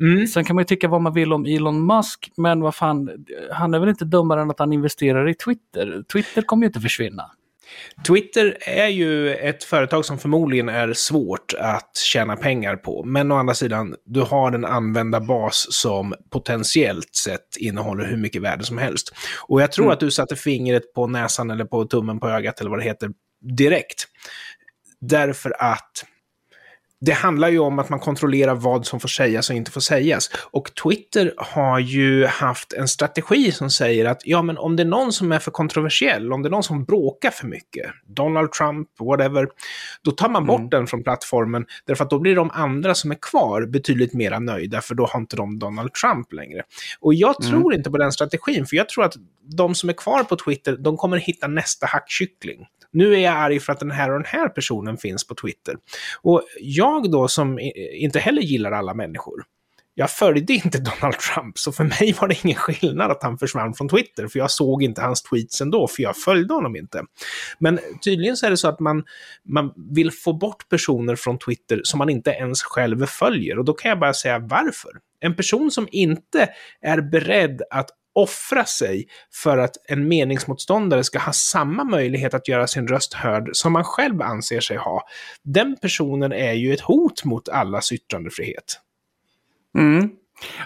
Mm. 0.00 0.26
Sen 0.26 0.44
kan 0.44 0.56
man 0.56 0.62
ju 0.62 0.66
tycka 0.66 0.88
vad 0.88 1.02
man 1.02 1.12
vill 1.12 1.32
om 1.32 1.46
Elon 1.46 1.86
Musk, 1.86 2.32
men 2.36 2.60
vad 2.60 2.74
fan, 2.74 3.10
han 3.52 3.74
är 3.74 3.78
väl 3.78 3.88
inte 3.88 4.04
dummare 4.04 4.42
än 4.42 4.50
att 4.50 4.58
han 4.58 4.72
investerar 4.72 5.28
i 5.28 5.34
Twitter. 5.34 6.02
Twitter 6.12 6.42
kommer 6.42 6.62
ju 6.62 6.66
inte 6.66 6.80
försvinna. 6.80 7.30
Twitter 8.06 8.56
är 8.60 8.88
ju 8.88 9.34
ett 9.34 9.64
företag 9.64 10.04
som 10.04 10.18
förmodligen 10.18 10.68
är 10.68 10.92
svårt 10.92 11.54
att 11.58 11.96
tjäna 11.96 12.36
pengar 12.36 12.76
på. 12.76 13.04
Men 13.04 13.32
å 13.32 13.36
andra 13.36 13.54
sidan, 13.54 13.94
du 14.04 14.20
har 14.20 14.52
en 14.52 14.64
användarbas 14.64 15.66
som 15.70 16.14
potentiellt 16.30 17.14
sett 17.14 17.56
innehåller 17.56 18.04
hur 18.04 18.16
mycket 18.16 18.42
värde 18.42 18.64
som 18.64 18.78
helst. 18.78 19.12
Och 19.48 19.62
jag 19.62 19.72
tror 19.72 19.84
mm. 19.84 19.92
att 19.92 20.00
du 20.00 20.10
satte 20.10 20.36
fingret 20.36 20.94
på 20.94 21.06
näsan 21.06 21.50
eller 21.50 21.64
på 21.64 21.84
tummen 21.84 22.20
på 22.20 22.28
ögat 22.28 22.60
eller 22.60 22.70
vad 22.70 22.78
det 22.78 22.84
heter 22.84 23.10
direkt. 23.58 24.04
Därför 25.00 25.54
att 25.58 26.04
det 27.00 27.12
handlar 27.12 27.48
ju 27.48 27.58
om 27.58 27.78
att 27.78 27.88
man 27.88 28.00
kontrollerar 28.00 28.54
vad 28.54 28.86
som 28.86 29.00
får 29.00 29.08
sägas 29.08 29.50
och 29.50 29.56
inte 29.56 29.70
får 29.70 29.80
sägas. 29.80 30.30
Och 30.50 30.74
Twitter 30.74 31.34
har 31.36 31.78
ju 31.78 32.26
haft 32.26 32.72
en 32.72 32.88
strategi 32.88 33.52
som 33.52 33.70
säger 33.70 34.04
att 34.04 34.20
ja, 34.24 34.42
men 34.42 34.58
om 34.58 34.76
det 34.76 34.82
är 34.82 34.86
någon 34.86 35.12
som 35.12 35.32
är 35.32 35.38
för 35.38 35.50
kontroversiell, 35.50 36.32
om 36.32 36.42
det 36.42 36.48
är 36.48 36.50
någon 36.50 36.62
som 36.62 36.84
bråkar 36.84 37.30
för 37.30 37.46
mycket, 37.46 37.90
Donald 38.06 38.52
Trump, 38.52 38.88
whatever, 39.00 39.48
då 40.02 40.10
tar 40.10 40.28
man 40.28 40.46
bort 40.46 40.58
mm. 40.58 40.70
den 40.70 40.86
från 40.86 41.02
plattformen, 41.02 41.66
därför 41.86 42.04
att 42.04 42.10
då 42.10 42.18
blir 42.18 42.36
de 42.36 42.50
andra 42.50 42.94
som 42.94 43.10
är 43.10 43.18
kvar 43.22 43.66
betydligt 43.66 44.14
mer 44.14 44.40
nöjda, 44.40 44.80
för 44.80 44.94
då 44.94 45.06
har 45.06 45.20
inte 45.20 45.36
de 45.36 45.58
Donald 45.58 45.92
Trump 45.92 46.32
längre. 46.32 46.62
Och 47.00 47.14
jag 47.14 47.34
mm. 47.42 47.50
tror 47.50 47.74
inte 47.74 47.90
på 47.90 47.98
den 47.98 48.12
strategin, 48.12 48.66
för 48.66 48.76
jag 48.76 48.88
tror 48.88 49.04
att 49.04 49.14
de 49.56 49.74
som 49.74 49.88
är 49.88 49.92
kvar 49.92 50.24
på 50.24 50.36
Twitter, 50.36 50.76
de 50.76 50.96
kommer 50.96 51.16
hitta 51.16 51.46
nästa 51.46 51.86
hackkyckling. 51.86 52.66
Nu 52.92 53.14
är 53.14 53.18
jag 53.18 53.34
arg 53.34 53.60
för 53.60 53.72
att 53.72 53.80
den 53.80 53.90
här 53.90 54.10
och 54.10 54.18
den 54.18 54.28
här 54.28 54.48
personen 54.48 54.96
finns 54.96 55.26
på 55.26 55.34
Twitter. 55.34 55.76
Och 56.22 56.42
jag 56.60 57.10
då 57.10 57.28
som 57.28 57.58
inte 57.92 58.18
heller 58.18 58.42
gillar 58.42 58.72
alla 58.72 58.94
människor, 58.94 59.42
jag 59.94 60.10
följde 60.10 60.52
inte 60.52 60.78
Donald 61.00 61.18
Trump, 61.18 61.58
så 61.58 61.72
för 61.72 61.84
mig 61.84 62.16
var 62.20 62.28
det 62.28 62.44
ingen 62.44 62.56
skillnad 62.56 63.10
att 63.10 63.22
han 63.22 63.38
försvann 63.38 63.74
från 63.74 63.88
Twitter, 63.88 64.28
för 64.28 64.38
jag 64.38 64.50
såg 64.50 64.82
inte 64.82 65.02
hans 65.02 65.22
tweets 65.22 65.60
ändå, 65.60 65.88
för 65.88 66.02
jag 66.02 66.16
följde 66.16 66.54
honom 66.54 66.76
inte. 66.76 67.04
Men 67.58 67.78
tydligen 68.04 68.36
så 68.36 68.46
är 68.46 68.50
det 68.50 68.56
så 68.56 68.68
att 68.68 68.80
man, 68.80 69.04
man 69.44 69.72
vill 69.94 70.12
få 70.12 70.32
bort 70.32 70.68
personer 70.68 71.16
från 71.16 71.38
Twitter 71.38 71.80
som 71.84 71.98
man 71.98 72.10
inte 72.10 72.30
ens 72.30 72.62
själv 72.62 73.06
följer, 73.06 73.58
och 73.58 73.64
då 73.64 73.72
kan 73.72 73.88
jag 73.88 73.98
bara 73.98 74.14
säga 74.14 74.38
varför. 74.38 74.90
En 75.20 75.36
person 75.36 75.70
som 75.70 75.88
inte 75.90 76.48
är 76.80 77.00
beredd 77.00 77.62
att 77.70 77.90
offra 78.12 78.64
sig 78.64 79.06
för 79.42 79.58
att 79.58 79.76
en 79.88 80.08
meningsmotståndare 80.08 81.04
ska 81.04 81.18
ha 81.18 81.32
samma 81.32 81.84
möjlighet 81.84 82.34
att 82.34 82.48
göra 82.48 82.66
sin 82.66 82.88
röst 82.88 83.14
hörd 83.14 83.50
som 83.52 83.72
man 83.72 83.84
själv 83.84 84.22
anser 84.22 84.60
sig 84.60 84.76
ha. 84.76 85.06
Den 85.42 85.76
personen 85.82 86.32
är 86.32 86.52
ju 86.52 86.72
ett 86.72 86.80
hot 86.80 87.24
mot 87.24 87.48
allas 87.48 87.92
yttrandefrihet. 87.92 88.80
Mm. 89.78 90.10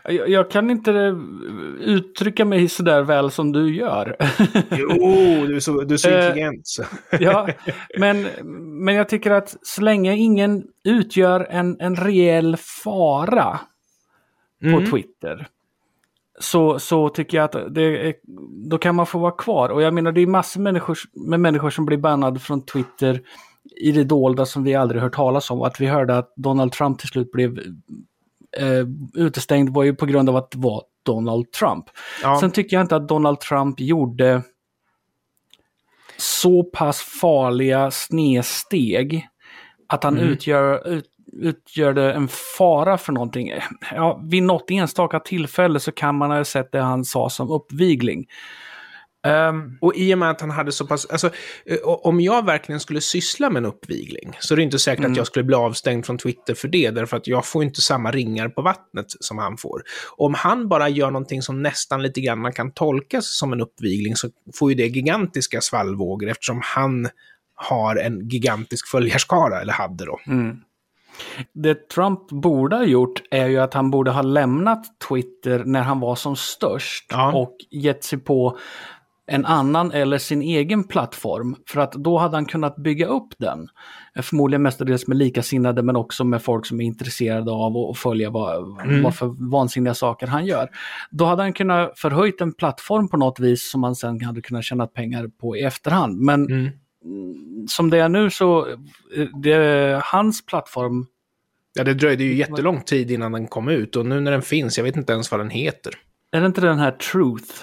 Jag, 0.04 0.28
jag 0.28 0.50
kan 0.50 0.70
inte 0.70 1.16
uttrycka 1.80 2.44
mig 2.44 2.68
sådär 2.68 3.02
väl 3.02 3.30
som 3.30 3.52
du 3.52 3.74
gör. 3.74 4.16
jo, 4.70 5.46
du 5.46 5.56
är 5.56 5.60
så, 5.60 5.82
du 5.84 5.94
är 5.94 5.98
så 5.98 6.08
eh, 6.08 6.26
intelligent. 6.26 6.68
ja, 7.20 7.48
men, 7.98 8.22
men 8.84 8.94
jag 8.94 9.08
tycker 9.08 9.30
att 9.30 9.56
så 9.62 9.82
länge 9.82 10.16
ingen 10.16 10.64
utgör 10.84 11.46
en, 11.50 11.80
en 11.80 11.96
reell 11.96 12.56
fara 12.56 13.60
på 14.60 14.66
mm. 14.66 14.90
Twitter 14.90 15.48
så, 16.40 16.78
så 16.78 17.08
tycker 17.08 17.36
jag 17.36 17.44
att 17.44 17.74
det 17.74 18.14
då 18.70 18.78
kan 18.78 18.94
man 18.94 19.06
få 19.06 19.18
vara 19.18 19.32
kvar. 19.32 19.68
Och 19.68 19.82
jag 19.82 19.94
menar 19.94 20.12
det 20.12 20.20
är 20.20 20.26
massor 20.26 20.60
människor, 20.60 20.98
med 21.12 21.40
människor 21.40 21.70
som 21.70 21.86
blir 21.86 21.98
bannade 21.98 22.40
från 22.40 22.64
Twitter 22.64 23.22
i 23.80 23.92
det 23.92 24.04
dolda 24.04 24.46
som 24.46 24.64
vi 24.64 24.74
aldrig 24.74 25.02
hört 25.02 25.14
talas 25.14 25.50
om. 25.50 25.62
Att 25.62 25.80
vi 25.80 25.86
hörde 25.86 26.18
att 26.18 26.32
Donald 26.36 26.72
Trump 26.72 26.98
till 26.98 27.08
slut 27.08 27.32
blev 27.32 27.58
eh, 28.56 28.86
utestängd 29.14 29.68
var 29.68 29.84
ju 29.84 29.94
på 29.94 30.06
grund 30.06 30.28
av 30.28 30.36
att 30.36 30.50
det 30.50 30.58
var 30.58 30.82
Donald 31.02 31.52
Trump. 31.52 31.84
Ja. 32.22 32.40
Sen 32.40 32.50
tycker 32.50 32.76
jag 32.76 32.84
inte 32.84 32.96
att 32.96 33.08
Donald 33.08 33.40
Trump 33.40 33.80
gjorde 33.80 34.42
så 36.16 36.62
pass 36.62 37.00
farliga 37.00 37.90
snedsteg 37.90 39.28
att 39.88 40.04
han 40.04 40.18
mm. 40.18 40.28
utgör, 40.28 40.88
ut, 40.88 41.04
utgör 41.40 41.92
det 41.92 42.12
en 42.12 42.28
fara 42.58 42.98
för 42.98 43.12
någonting? 43.12 43.52
Ja, 43.92 44.20
vid 44.24 44.42
något 44.42 44.70
enstaka 44.70 45.20
tillfälle 45.20 45.80
så 45.80 45.92
kan 45.92 46.14
man 46.14 46.30
ha 46.30 46.44
sett 46.44 46.72
det 46.72 46.80
han 46.80 47.04
sa 47.04 47.30
som 47.30 47.50
uppvigling. 47.50 48.26
Um, 49.26 49.78
och 49.80 49.96
i 49.96 50.14
och 50.14 50.18
med 50.18 50.30
att 50.30 50.40
han 50.40 50.50
hade 50.50 50.72
så 50.72 50.86
pass... 50.86 51.06
Alltså, 51.06 51.30
eh, 51.66 51.78
om 51.82 52.20
jag 52.20 52.46
verkligen 52.46 52.80
skulle 52.80 53.00
syssla 53.00 53.50
med 53.50 53.60
en 53.60 53.66
uppvigling 53.66 54.36
så 54.40 54.54
är 54.54 54.56
det 54.56 54.62
inte 54.62 54.78
säkert 54.78 54.98
mm. 54.98 55.12
att 55.12 55.16
jag 55.16 55.26
skulle 55.26 55.44
bli 55.44 55.56
avstängd 55.56 56.06
från 56.06 56.18
Twitter 56.18 56.54
för 56.54 56.68
det, 56.68 56.90
därför 56.90 57.16
att 57.16 57.26
jag 57.26 57.46
får 57.46 57.64
inte 57.64 57.80
samma 57.80 58.10
ringar 58.10 58.48
på 58.48 58.62
vattnet 58.62 59.06
som 59.08 59.38
han 59.38 59.56
får. 59.56 59.82
Om 60.16 60.34
han 60.34 60.68
bara 60.68 60.88
gör 60.88 61.10
någonting 61.10 61.42
som 61.42 61.62
nästan 61.62 62.02
lite 62.02 62.20
grann 62.20 62.52
kan 62.52 62.72
tolkas 62.72 63.38
som 63.38 63.52
en 63.52 63.60
uppvigling 63.60 64.16
så 64.16 64.28
får 64.54 64.70
ju 64.70 64.76
det 64.76 64.86
gigantiska 64.86 65.60
svallvågor 65.60 66.30
eftersom 66.30 66.60
han 66.64 67.08
har 67.54 67.96
en 67.96 68.28
gigantisk 68.28 68.88
följarskara, 68.88 69.60
eller 69.60 69.72
hade 69.72 70.04
då. 70.04 70.20
Mm. 70.26 70.56
Det 71.52 71.88
Trump 71.88 72.30
borde 72.30 72.76
ha 72.76 72.84
gjort 72.84 73.22
är 73.30 73.46
ju 73.46 73.58
att 73.58 73.74
han 73.74 73.90
borde 73.90 74.10
ha 74.10 74.22
lämnat 74.22 74.84
Twitter 75.08 75.64
när 75.64 75.82
han 75.82 76.00
var 76.00 76.14
som 76.14 76.36
störst 76.36 77.06
ja. 77.10 77.32
och 77.32 77.56
gett 77.70 78.04
sig 78.04 78.18
på 78.18 78.58
en 79.26 79.46
annan 79.46 79.92
eller 79.92 80.18
sin 80.18 80.42
egen 80.42 80.84
plattform. 80.84 81.56
För 81.68 81.80
att 81.80 81.92
då 81.92 82.18
hade 82.18 82.36
han 82.36 82.46
kunnat 82.46 82.76
bygga 82.76 83.06
upp 83.06 83.34
den. 83.38 83.68
Förmodligen 84.22 84.62
mestadels 84.62 85.06
med 85.06 85.16
likasinnade 85.16 85.82
men 85.82 85.96
också 85.96 86.24
med 86.24 86.42
folk 86.42 86.66
som 86.66 86.80
är 86.80 86.84
intresserade 86.84 87.50
av 87.50 87.76
att 87.76 87.98
följa 87.98 88.30
vad, 88.30 88.80
mm. 88.80 89.02
vad 89.02 89.14
för 89.14 89.50
vansinniga 89.50 89.94
saker 89.94 90.26
han 90.26 90.46
gör. 90.46 90.68
Då 91.10 91.24
hade 91.24 91.42
han 91.42 91.52
kunnat 91.52 91.98
förhöjt 91.98 92.40
en 92.40 92.52
plattform 92.52 93.08
på 93.08 93.16
något 93.16 93.40
vis 93.40 93.70
som 93.70 93.80
man 93.80 93.94
sen 93.94 94.24
hade 94.24 94.42
kunnat 94.42 94.64
tjäna 94.64 94.86
pengar 94.86 95.30
på 95.40 95.56
i 95.56 95.60
efterhand. 95.60 96.18
Men 96.20 96.46
mm. 96.46 96.70
Som 97.68 97.90
det 97.90 97.98
är 97.98 98.08
nu 98.08 98.30
så, 98.30 98.76
det, 99.42 100.00
hans 100.04 100.46
plattform 100.46 101.06
Ja, 101.76 101.84
det 101.84 101.94
dröjde 101.94 102.24
ju 102.24 102.34
jättelång 102.34 102.82
tid 102.82 103.10
innan 103.10 103.32
den 103.32 103.46
kom 103.46 103.68
ut 103.68 103.96
och 103.96 104.06
nu 104.06 104.20
när 104.20 104.30
den 104.30 104.42
finns, 104.42 104.76
jag 104.76 104.84
vet 104.84 104.96
inte 104.96 105.12
ens 105.12 105.30
vad 105.30 105.40
den 105.40 105.50
heter. 105.50 105.94
Är 106.32 106.40
det 106.40 106.46
inte 106.46 106.60
den 106.60 106.78
här 106.78 106.90
Truth? 106.90 107.54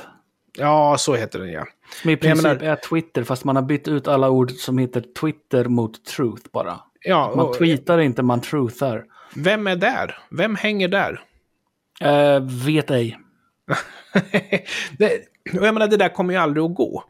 Ja, 0.57 0.95
så 0.99 1.15
heter 1.15 1.39
den 1.39 1.51
ja. 1.51 1.65
Som 2.01 2.09
i 2.09 2.17
princip 2.17 2.43
menar... 2.43 2.63
är 2.63 2.75
Twitter, 2.75 3.23
fast 3.23 3.43
man 3.43 3.55
har 3.55 3.63
bytt 3.63 3.87
ut 3.87 4.07
alla 4.07 4.29
ord 4.29 4.51
som 4.51 4.77
heter 4.77 5.03
Twitter 5.19 5.65
mot 5.65 6.05
Truth 6.05 6.43
bara. 6.53 6.79
Ja, 7.01 7.33
man 7.35 7.53
tweetar 7.53 7.99
inte, 7.99 8.23
man 8.23 8.41
truthar. 8.41 9.05
Vem 9.35 9.67
är 9.67 9.75
där? 9.75 10.17
Vem 10.29 10.55
hänger 10.55 10.87
där? 10.87 11.21
Uh, 12.03 12.65
vet 12.65 12.91
ej. 12.91 13.19
det, 14.97 15.11
jag 15.43 15.73
menar, 15.73 15.87
det 15.87 15.97
där 15.97 16.09
kommer 16.09 16.33
ju 16.33 16.39
aldrig 16.39 16.65
att 16.65 16.75
gå. 16.75 17.03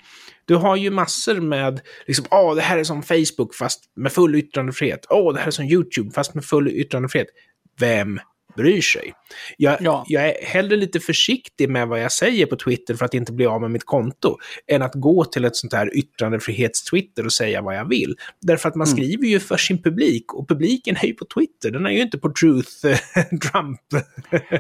Du 0.52 0.56
har 0.58 0.76
ju 0.76 0.90
massor 0.90 1.42
med, 1.42 1.82
liksom, 2.08 2.26
åh, 2.32 2.56
det 2.56 2.62
här 2.62 2.78
är 2.78 2.84
som 2.84 3.04
Facebook 3.04 3.56
fast 3.56 3.84
med 3.96 4.12
full 4.12 4.36
yttrandefrihet. 4.36 5.06
Åh, 5.10 5.34
det 5.34 5.40
här 5.40 5.48
är 5.48 5.52
som 5.52 5.66
YouTube 5.66 6.12
fast 6.12 6.34
med 6.34 6.46
full 6.46 6.68
yttrandefrihet. 6.68 7.28
Vem 7.80 8.20
bryr 8.56 8.82
sig. 8.82 9.14
Jag, 9.58 9.78
ja. 9.80 10.06
jag 10.08 10.30
är 10.30 10.46
hellre 10.46 10.78
lite 10.78 11.00
försiktig 11.00 11.70
med 11.70 11.88
vad 11.88 12.02
jag 12.04 12.12
säger 12.12 12.46
på 12.46 12.56
Twitter 12.56 12.96
för 12.96 13.06
att 13.06 13.14
inte 13.14 13.32
bli 13.32 13.46
av 13.46 13.62
med 13.62 13.72
mitt 13.72 13.86
konto, 13.86 14.38
än 14.68 14.82
att 14.82 14.96
gå 14.96 15.26
till 15.26 15.46
ett 15.46 15.56
sånt 15.56 15.74
här 15.74 15.98
yttrandefrihets-Twitter 15.98 17.26
och 17.26 17.34
säga 17.34 17.62
vad 17.62 17.76
jag 17.76 17.90
vill. 17.90 18.16
Därför 18.42 18.70
att 18.70 18.76
man 18.76 18.88
mm. 18.88 18.98
skriver 18.98 19.28
ju 19.28 19.40
för 19.40 19.58
sin 19.58 19.84
publik, 19.84 20.34
och 20.34 20.48
publiken 20.48 20.96
är 21.02 21.06
ju 21.06 21.14
på 21.14 21.26
Twitter, 21.26 21.72
den 21.72 21.86
är 21.86 21.92
ju 21.92 22.02
inte 22.02 22.18
på 22.18 22.34
Truth 22.34 22.72
Trump. 23.52 23.80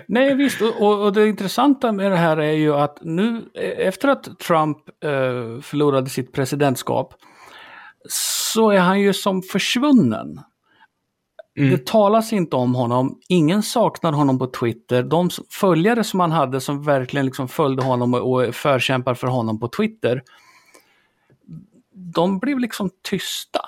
Nej, 0.07 0.36
visst, 0.36 0.62
och, 0.62 1.05
och, 1.05 1.13
det 1.13 1.27
intressanta 1.27 1.91
med 1.91 2.12
det 2.12 2.17
här 2.17 2.38
är 2.38 2.53
ju 2.53 2.74
att 2.74 2.98
nu, 3.01 3.41
efter 3.77 4.07
att 4.07 4.39
Trump 4.39 4.77
eh, 5.03 5.62
förlorade 5.62 6.10
sitt 6.10 6.33
presidentskap, 6.33 7.13
så 8.10 8.71
är 8.71 8.79
han 8.79 9.01
ju 9.01 9.13
som 9.13 9.41
försvunnen. 9.41 10.39
Mm. 11.58 11.72
Det 11.72 11.86
talas 11.86 12.34
inte 12.34 12.55
om 12.55 12.75
honom, 12.75 13.20
ingen 13.27 13.63
saknar 13.63 14.12
honom 14.12 14.39
på 14.39 14.48
Twitter. 14.48 15.03
De 15.03 15.29
följare 15.50 16.03
som 16.03 16.20
han 16.20 16.31
hade 16.31 16.62
som 16.62 16.84
verkligen 16.84 17.25
liksom 17.25 17.48
följde 17.48 17.84
honom 17.84 18.13
och 18.13 18.55
förkämpar 18.55 19.13
för 19.13 19.27
honom 19.27 19.60
på 19.60 19.67
Twitter, 19.67 20.24
de 21.93 22.39
blev 22.39 22.60
liksom 22.60 22.89
tysta. 23.01 23.62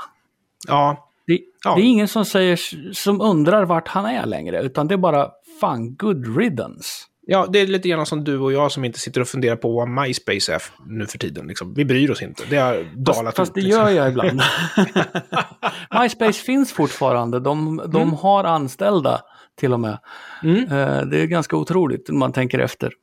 Ja. 0.67 1.09
Det, 1.27 1.39
ja. 1.63 1.75
det 1.75 1.81
är 1.81 1.85
ingen 1.85 2.07
som, 2.07 2.25
säger, 2.25 2.55
som 2.93 3.21
undrar 3.21 3.65
vart 3.65 3.87
han 3.87 4.05
är 4.05 4.25
längre, 4.25 4.61
utan 4.61 4.87
det 4.87 4.93
är 4.93 4.97
bara 4.97 5.31
fan 5.61 5.95
good 5.95 6.37
riddance. 6.37 6.89
Ja, 7.25 7.47
det 7.49 7.59
är 7.59 7.67
lite 7.67 7.89
grann 7.89 8.05
som 8.05 8.23
du 8.23 8.39
och 8.39 8.53
jag 8.53 8.71
som 8.71 8.85
inte 8.85 8.99
sitter 8.99 9.21
och 9.21 9.27
funderar 9.27 9.55
på 9.55 9.71
vad 9.71 9.87
MySpace 9.87 10.53
är 10.53 10.61
nu 10.85 11.05
för 11.05 11.17
tiden. 11.17 11.47
Liksom. 11.47 11.73
Vi 11.73 11.85
bryr 11.85 12.11
oss 12.11 12.21
inte. 12.21 12.43
Det 12.49 12.57
har 12.57 12.87
dalat 12.95 13.25
Fast, 13.25 13.37
fast 13.37 13.53
det 13.53 13.61
liksom. 13.61 13.81
gör 13.81 13.89
jag 13.89 14.09
ibland. 14.09 14.41
MySpace 16.01 16.33
finns 16.33 16.73
fortfarande. 16.73 17.39
De, 17.39 17.81
de 17.87 18.01
mm. 18.01 18.13
har 18.13 18.43
anställda 18.43 19.21
till 19.59 19.73
och 19.73 19.79
med. 19.79 19.97
Mm. 20.43 20.63
Eh, 20.63 21.01
det 21.01 21.21
är 21.21 21.25
ganska 21.25 21.55
otroligt 21.57 22.09
när 22.09 22.17
man 22.17 22.31
tänker 22.31 22.59
efter. 22.59 22.93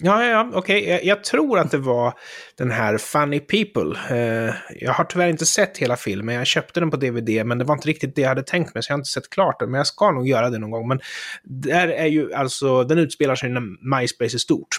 Ja, 0.00 0.24
ja, 0.24 0.50
okej. 0.54 0.82
Okay. 0.82 0.92
Jag, 0.92 1.04
jag, 1.04 1.24
tror 1.24 1.58
att 1.58 1.70
det 1.70 1.78
var 1.78 2.14
den 2.58 2.70
här 2.70 2.98
Funny 2.98 3.40
People. 3.40 3.98
Eh, 4.10 4.54
jag 4.80 4.92
har 4.92 5.04
tyvärr 5.04 5.28
inte 5.28 5.46
sett 5.46 5.78
hela 5.78 5.96
filmen. 5.96 6.34
Jag 6.34 6.46
köpte 6.46 6.80
den 6.80 6.90
på 6.90 6.96
DVD, 6.96 7.46
men 7.46 7.58
det 7.58 7.64
var 7.64 7.74
inte 7.74 7.88
riktigt 7.88 8.16
det 8.16 8.22
jag 8.22 8.28
hade 8.28 8.42
tänkt 8.42 8.74
mig, 8.74 8.82
så 8.82 8.90
jag 8.90 8.94
har 8.94 8.98
inte 9.00 9.10
sett 9.10 9.30
klart 9.30 9.60
den. 9.60 9.70
Men 9.70 9.78
jag 9.78 9.86
ska 9.86 10.10
nog 10.10 10.28
göra 10.28 10.50
det 10.50 10.58
någon 10.58 10.70
gång. 10.70 10.88
Men 10.88 11.00
där 11.44 11.88
är 11.88 12.06
ju 12.06 12.34
alltså, 12.34 12.84
den 12.84 12.98
utspelar 12.98 13.34
sig 13.34 13.50
när 13.50 13.98
MySpace 14.00 14.36
är 14.36 14.38
stort. 14.38 14.76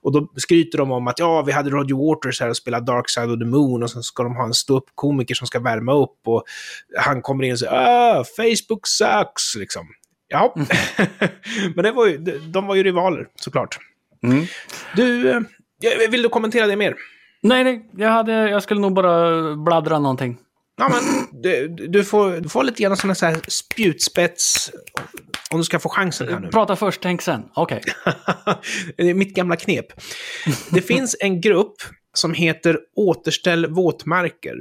Och 0.00 0.12
då 0.12 0.32
skryter 0.36 0.78
de 0.78 0.92
om 0.92 1.08
att 1.08 1.18
ja, 1.18 1.42
vi 1.42 1.52
hade 1.52 1.70
Roger 1.70 2.08
Waters 2.08 2.40
här 2.40 2.48
och 2.48 2.56
spelade 2.56 2.86
Dark 2.86 3.08
Side 3.08 3.30
of 3.30 3.38
the 3.38 3.44
Moon 3.44 3.82
och 3.82 3.90
sen 3.90 4.02
ska 4.02 4.22
de 4.22 4.36
ha 4.36 4.44
en 4.44 4.54
ståuppkomiker 4.54 5.34
som 5.34 5.46
ska 5.46 5.60
värma 5.60 5.92
upp 5.94 6.18
och 6.26 6.44
han 6.98 7.22
kommer 7.22 7.44
in 7.44 7.52
och 7.52 7.58
säger 7.58 7.72
ah, 7.72 8.24
Facebook 8.24 8.86
sucks, 8.86 9.56
liksom. 9.56 9.86
Ja, 10.28 10.54
mm. 10.56 10.68
men 11.74 11.84
det 11.84 11.92
var 11.92 12.06
ju, 12.06 12.18
de 12.38 12.66
var 12.66 12.74
ju 12.74 12.82
rivaler 12.82 13.26
såklart. 13.36 13.78
Mm. 14.22 14.46
Du, 14.96 15.30
eh, 15.30 15.40
vill 16.10 16.22
du 16.22 16.28
kommentera 16.28 16.66
det 16.66 16.76
mer? 16.76 16.94
Nej, 17.42 17.64
nej 17.64 17.90
jag, 17.96 18.08
hade, 18.08 18.32
jag 18.32 18.62
skulle 18.62 18.80
nog 18.80 18.94
bara 18.94 19.56
bladdra 19.56 19.98
någonting. 19.98 20.38
Ja, 20.76 20.88
men 20.88 21.02
du, 21.42 21.68
du, 21.88 22.04
får, 22.04 22.30
du 22.30 22.48
får 22.48 22.64
lite 22.64 22.82
grann 22.82 22.96
sån 22.96 23.10
här 23.10 23.50
spjutspets 23.50 24.70
om 25.50 25.58
du 25.58 25.64
ska 25.64 25.78
få 25.78 25.88
chansen 25.88 26.28
här 26.28 26.40
nu. 26.40 26.48
Prata 26.48 26.76
först, 26.76 27.00
tänk 27.00 27.22
sen. 27.22 27.42
Okej. 27.54 27.80
Okay. 28.04 28.54
det 28.96 29.10
är 29.10 29.14
mitt 29.14 29.34
gamla 29.34 29.56
knep. 29.56 29.86
Det 30.70 30.82
finns 30.82 31.16
en 31.20 31.40
grupp 31.40 31.74
som 32.14 32.34
heter 32.34 32.78
Återställ 32.96 33.66
våtmarker. 33.66 34.54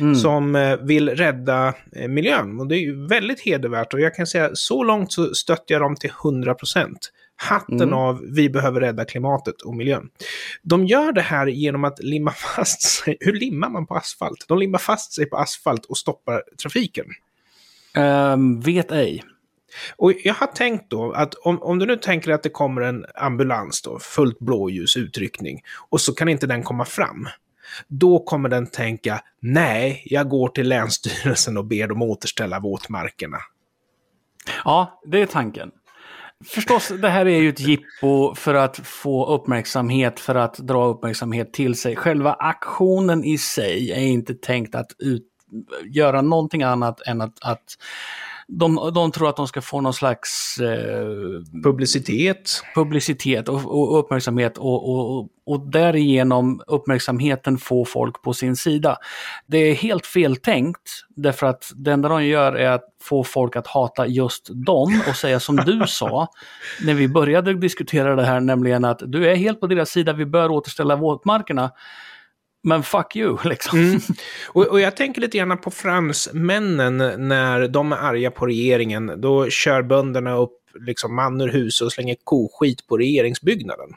Mm. 0.00 0.14
Som 0.14 0.56
eh, 0.56 0.76
vill 0.76 1.08
rädda 1.08 1.74
eh, 1.92 2.08
miljön. 2.08 2.60
Och 2.60 2.66
det 2.66 2.76
är 2.76 2.80
ju 2.80 3.06
väldigt 3.06 3.40
hedervärt. 3.40 3.94
Och 3.94 4.00
jag 4.00 4.14
kan 4.14 4.26
säga 4.26 4.50
så 4.54 4.82
långt 4.82 5.12
så 5.12 5.34
stöttar 5.34 5.74
jag 5.74 5.82
dem 5.82 5.96
till 5.96 6.10
100 6.24 6.54
procent. 6.54 7.12
Hatten 7.36 7.82
mm. 7.82 7.94
av 7.94 8.24
vi 8.34 8.50
behöver 8.50 8.80
rädda 8.80 9.04
klimatet 9.04 9.62
och 9.62 9.74
miljön. 9.74 10.08
De 10.62 10.86
gör 10.86 11.12
det 11.12 11.20
här 11.20 11.46
genom 11.46 11.84
att 11.84 12.02
limma 12.02 12.30
fast 12.56 12.82
sig. 12.82 13.16
Hur 13.20 13.32
limmar 13.32 13.70
man 13.70 13.86
på 13.86 13.94
asfalt? 13.94 14.44
De 14.48 14.58
limmar 14.58 14.78
fast 14.78 15.12
sig 15.12 15.26
på 15.26 15.36
asfalt 15.36 15.84
och 15.84 15.98
stoppar 15.98 16.42
trafiken. 16.62 17.06
Um, 17.96 18.60
vet 18.60 18.92
ej. 18.92 19.24
Och 19.96 20.12
jag 20.24 20.34
har 20.34 20.46
tänkt 20.46 20.90
då 20.90 21.12
att 21.12 21.34
om, 21.34 21.62
om 21.62 21.78
du 21.78 21.86
nu 21.86 21.96
tänker 21.96 22.32
att 22.32 22.42
det 22.42 22.48
kommer 22.48 22.82
en 22.82 23.04
ambulans 23.14 23.82
då, 23.82 23.98
fullt 23.98 24.38
blåljus 24.38 24.96
utryckning, 24.96 25.60
och 25.88 26.00
så 26.00 26.14
kan 26.14 26.28
inte 26.28 26.46
den 26.46 26.62
komma 26.62 26.84
fram. 26.84 27.28
Då 27.88 28.18
kommer 28.18 28.48
den 28.48 28.66
tänka, 28.66 29.20
nej, 29.40 30.02
jag 30.04 30.28
går 30.28 30.48
till 30.48 30.68
Länsstyrelsen 30.68 31.56
och 31.56 31.64
ber 31.64 31.86
dem 31.86 32.02
återställa 32.02 32.60
våtmarkerna. 32.60 33.38
Ja, 34.64 35.00
det 35.04 35.22
är 35.22 35.26
tanken. 35.26 35.70
Förstås, 36.44 36.88
det 36.88 37.08
här 37.08 37.26
är 37.26 37.40
ju 37.40 37.48
ett 37.48 37.60
jippo 37.60 38.34
för 38.34 38.54
att 38.54 38.76
få 38.76 39.26
uppmärksamhet, 39.26 40.20
för 40.20 40.34
att 40.34 40.58
dra 40.58 40.86
uppmärksamhet 40.86 41.52
till 41.52 41.74
sig. 41.74 41.96
Själva 41.96 42.32
aktionen 42.32 43.24
i 43.24 43.38
sig 43.38 43.92
är 43.92 44.00
inte 44.00 44.34
tänkt 44.34 44.74
att 44.74 44.92
ut, 44.98 45.26
göra 45.84 46.22
någonting 46.22 46.62
annat 46.62 47.00
än 47.06 47.20
att, 47.20 47.38
att 47.40 47.64
de, 48.48 48.90
de 48.94 49.12
tror 49.12 49.28
att 49.28 49.36
de 49.36 49.48
ska 49.48 49.62
få 49.62 49.80
någon 49.80 49.94
slags 49.94 50.58
eh, 50.60 51.60
publicitet, 51.64 52.62
publicitet 52.74 53.48
och, 53.48 53.80
och 53.80 53.98
uppmärksamhet 53.98 54.58
och, 54.58 54.90
och, 54.90 55.28
och 55.46 55.70
därigenom 55.70 56.62
uppmärksamheten 56.66 57.58
få 57.58 57.84
folk 57.84 58.22
på 58.22 58.32
sin 58.32 58.56
sida. 58.56 58.96
Det 59.46 59.58
är 59.58 59.74
helt 59.74 60.06
feltänkt 60.06 60.90
därför 61.16 61.46
att 61.46 61.72
det 61.74 61.92
enda 61.92 62.08
de 62.08 62.26
gör 62.26 62.52
är 62.52 62.70
att 62.70 62.84
få 63.02 63.24
folk 63.24 63.56
att 63.56 63.66
hata 63.66 64.06
just 64.06 64.48
dem 64.66 65.02
och 65.08 65.16
säga 65.16 65.40
som 65.40 65.56
du 65.56 65.82
sa. 65.86 66.28
När 66.84 66.94
vi 66.94 67.08
började 67.08 67.54
diskutera 67.54 68.16
det 68.16 68.24
här, 68.24 68.40
nämligen 68.40 68.84
att 68.84 69.02
du 69.06 69.30
är 69.30 69.34
helt 69.34 69.60
på 69.60 69.66
deras 69.66 69.90
sida, 69.90 70.12
vi 70.12 70.26
bör 70.26 70.50
återställa 70.50 70.96
våtmarkerna 70.96 71.70
men 72.62 72.82
fuck 72.82 73.16
you, 73.16 73.38
liksom. 73.44 73.78
Mm. 73.78 74.00
Och, 74.46 74.66
och, 74.66 74.80
jag 74.80 74.96
tänker 74.96 75.20
lite 75.20 75.38
grann 75.38 75.58
på 75.58 75.70
fransmännen 75.70 76.96
när 77.28 77.68
de 77.68 77.92
är 77.92 77.96
arga 77.96 78.30
på 78.30 78.46
regeringen. 78.46 79.20
Då 79.20 79.50
kör 79.50 79.82
bönderna 79.82 80.36
upp 80.36 80.54
liksom 80.86 81.14
man 81.14 81.40
ur 81.40 81.48
hus 81.48 81.80
och 81.80 81.92
slänger 81.92 82.16
koskit 82.24 82.86
på 82.86 82.96
regeringsbyggnaden. 82.96 83.88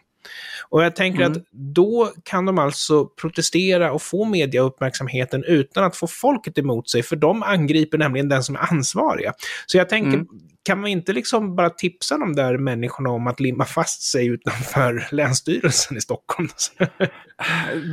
Och 0.69 0.83
jag 0.83 0.95
tänker 0.95 1.21
Mm. 1.21 1.31
att 1.31 1.37
då 1.51 2.11
kan 2.23 2.45
de 2.45 2.57
alltså 2.59 3.05
protestera 3.05 3.91
och 3.91 4.01
få 4.01 4.25
mediauppmärksamheten 4.25 5.43
utan 5.43 5.83
att 5.83 5.95
få 5.95 6.07
folket 6.07 6.57
emot 6.57 6.89
sig, 6.89 7.03
för 7.03 7.15
de 7.15 7.43
angriper 7.43 7.97
nämligen 7.97 8.29
den 8.29 8.43
som 8.43 8.55
är 8.55 8.59
ansvariga. 8.71 9.33
Så 9.65 9.77
jag 9.77 9.89
tänker, 9.89 10.13
Mm. 10.13 10.27
kan 10.63 10.81
man 10.81 10.89
inte 10.89 11.13
liksom 11.13 11.55
bara 11.55 11.69
tipsa 11.69 12.17
de 12.17 12.35
där 12.35 12.57
människorna 12.57 13.09
om 13.09 13.27
att 13.27 13.39
limma 13.39 13.65
fast 13.65 14.01
sig 14.01 14.27
utanför 14.27 15.07
Länsstyrelsen 15.11 15.97
i 15.97 16.01
Stockholm? 16.01 16.49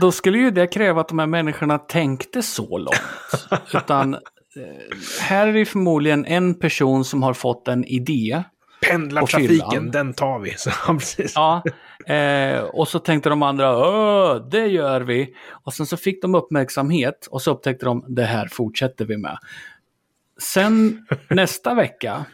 Då 0.00 0.12
skulle 0.12 0.38
ju 0.38 0.50
det 0.50 0.66
kräva 0.66 1.00
att 1.00 1.08
de 1.08 1.18
här 1.18 1.26
människorna 1.26 1.78
tänkte 1.78 2.42
så 2.42 2.78
långt. 2.78 3.70
Utan 3.74 4.14
eh, 4.14 4.20
här 5.20 5.46
är 5.46 5.52
det 5.52 5.64
förmodligen 5.64 6.24
en 6.26 6.54
person 6.54 7.04
som 7.04 7.22
har 7.22 7.34
fått 7.34 7.68
en 7.68 7.84
idé. 7.84 8.42
Pendlartrafiken, 8.80 9.90
den 9.90 10.14
tar 10.14 10.38
vi. 10.38 10.54
Så, 10.56 10.70
precis. 10.86 11.32
Ja, 11.34 11.62
eh, 12.14 12.60
och 12.60 12.88
så 12.88 12.98
tänkte 12.98 13.28
de 13.28 13.42
andra, 13.42 13.78
Åh, 13.78 14.48
det 14.50 14.66
gör 14.66 15.00
vi. 15.00 15.34
Och 15.64 15.74
sen 15.74 15.86
så 15.86 15.96
fick 15.96 16.22
de 16.22 16.34
uppmärksamhet 16.34 17.28
och 17.30 17.42
så 17.42 17.50
upptäckte 17.50 17.86
de, 17.86 18.04
det 18.08 18.24
här 18.24 18.48
fortsätter 18.52 19.04
vi 19.04 19.16
med. 19.16 19.38
Sen 20.40 21.06
nästa 21.30 21.74
vecka 21.74 22.24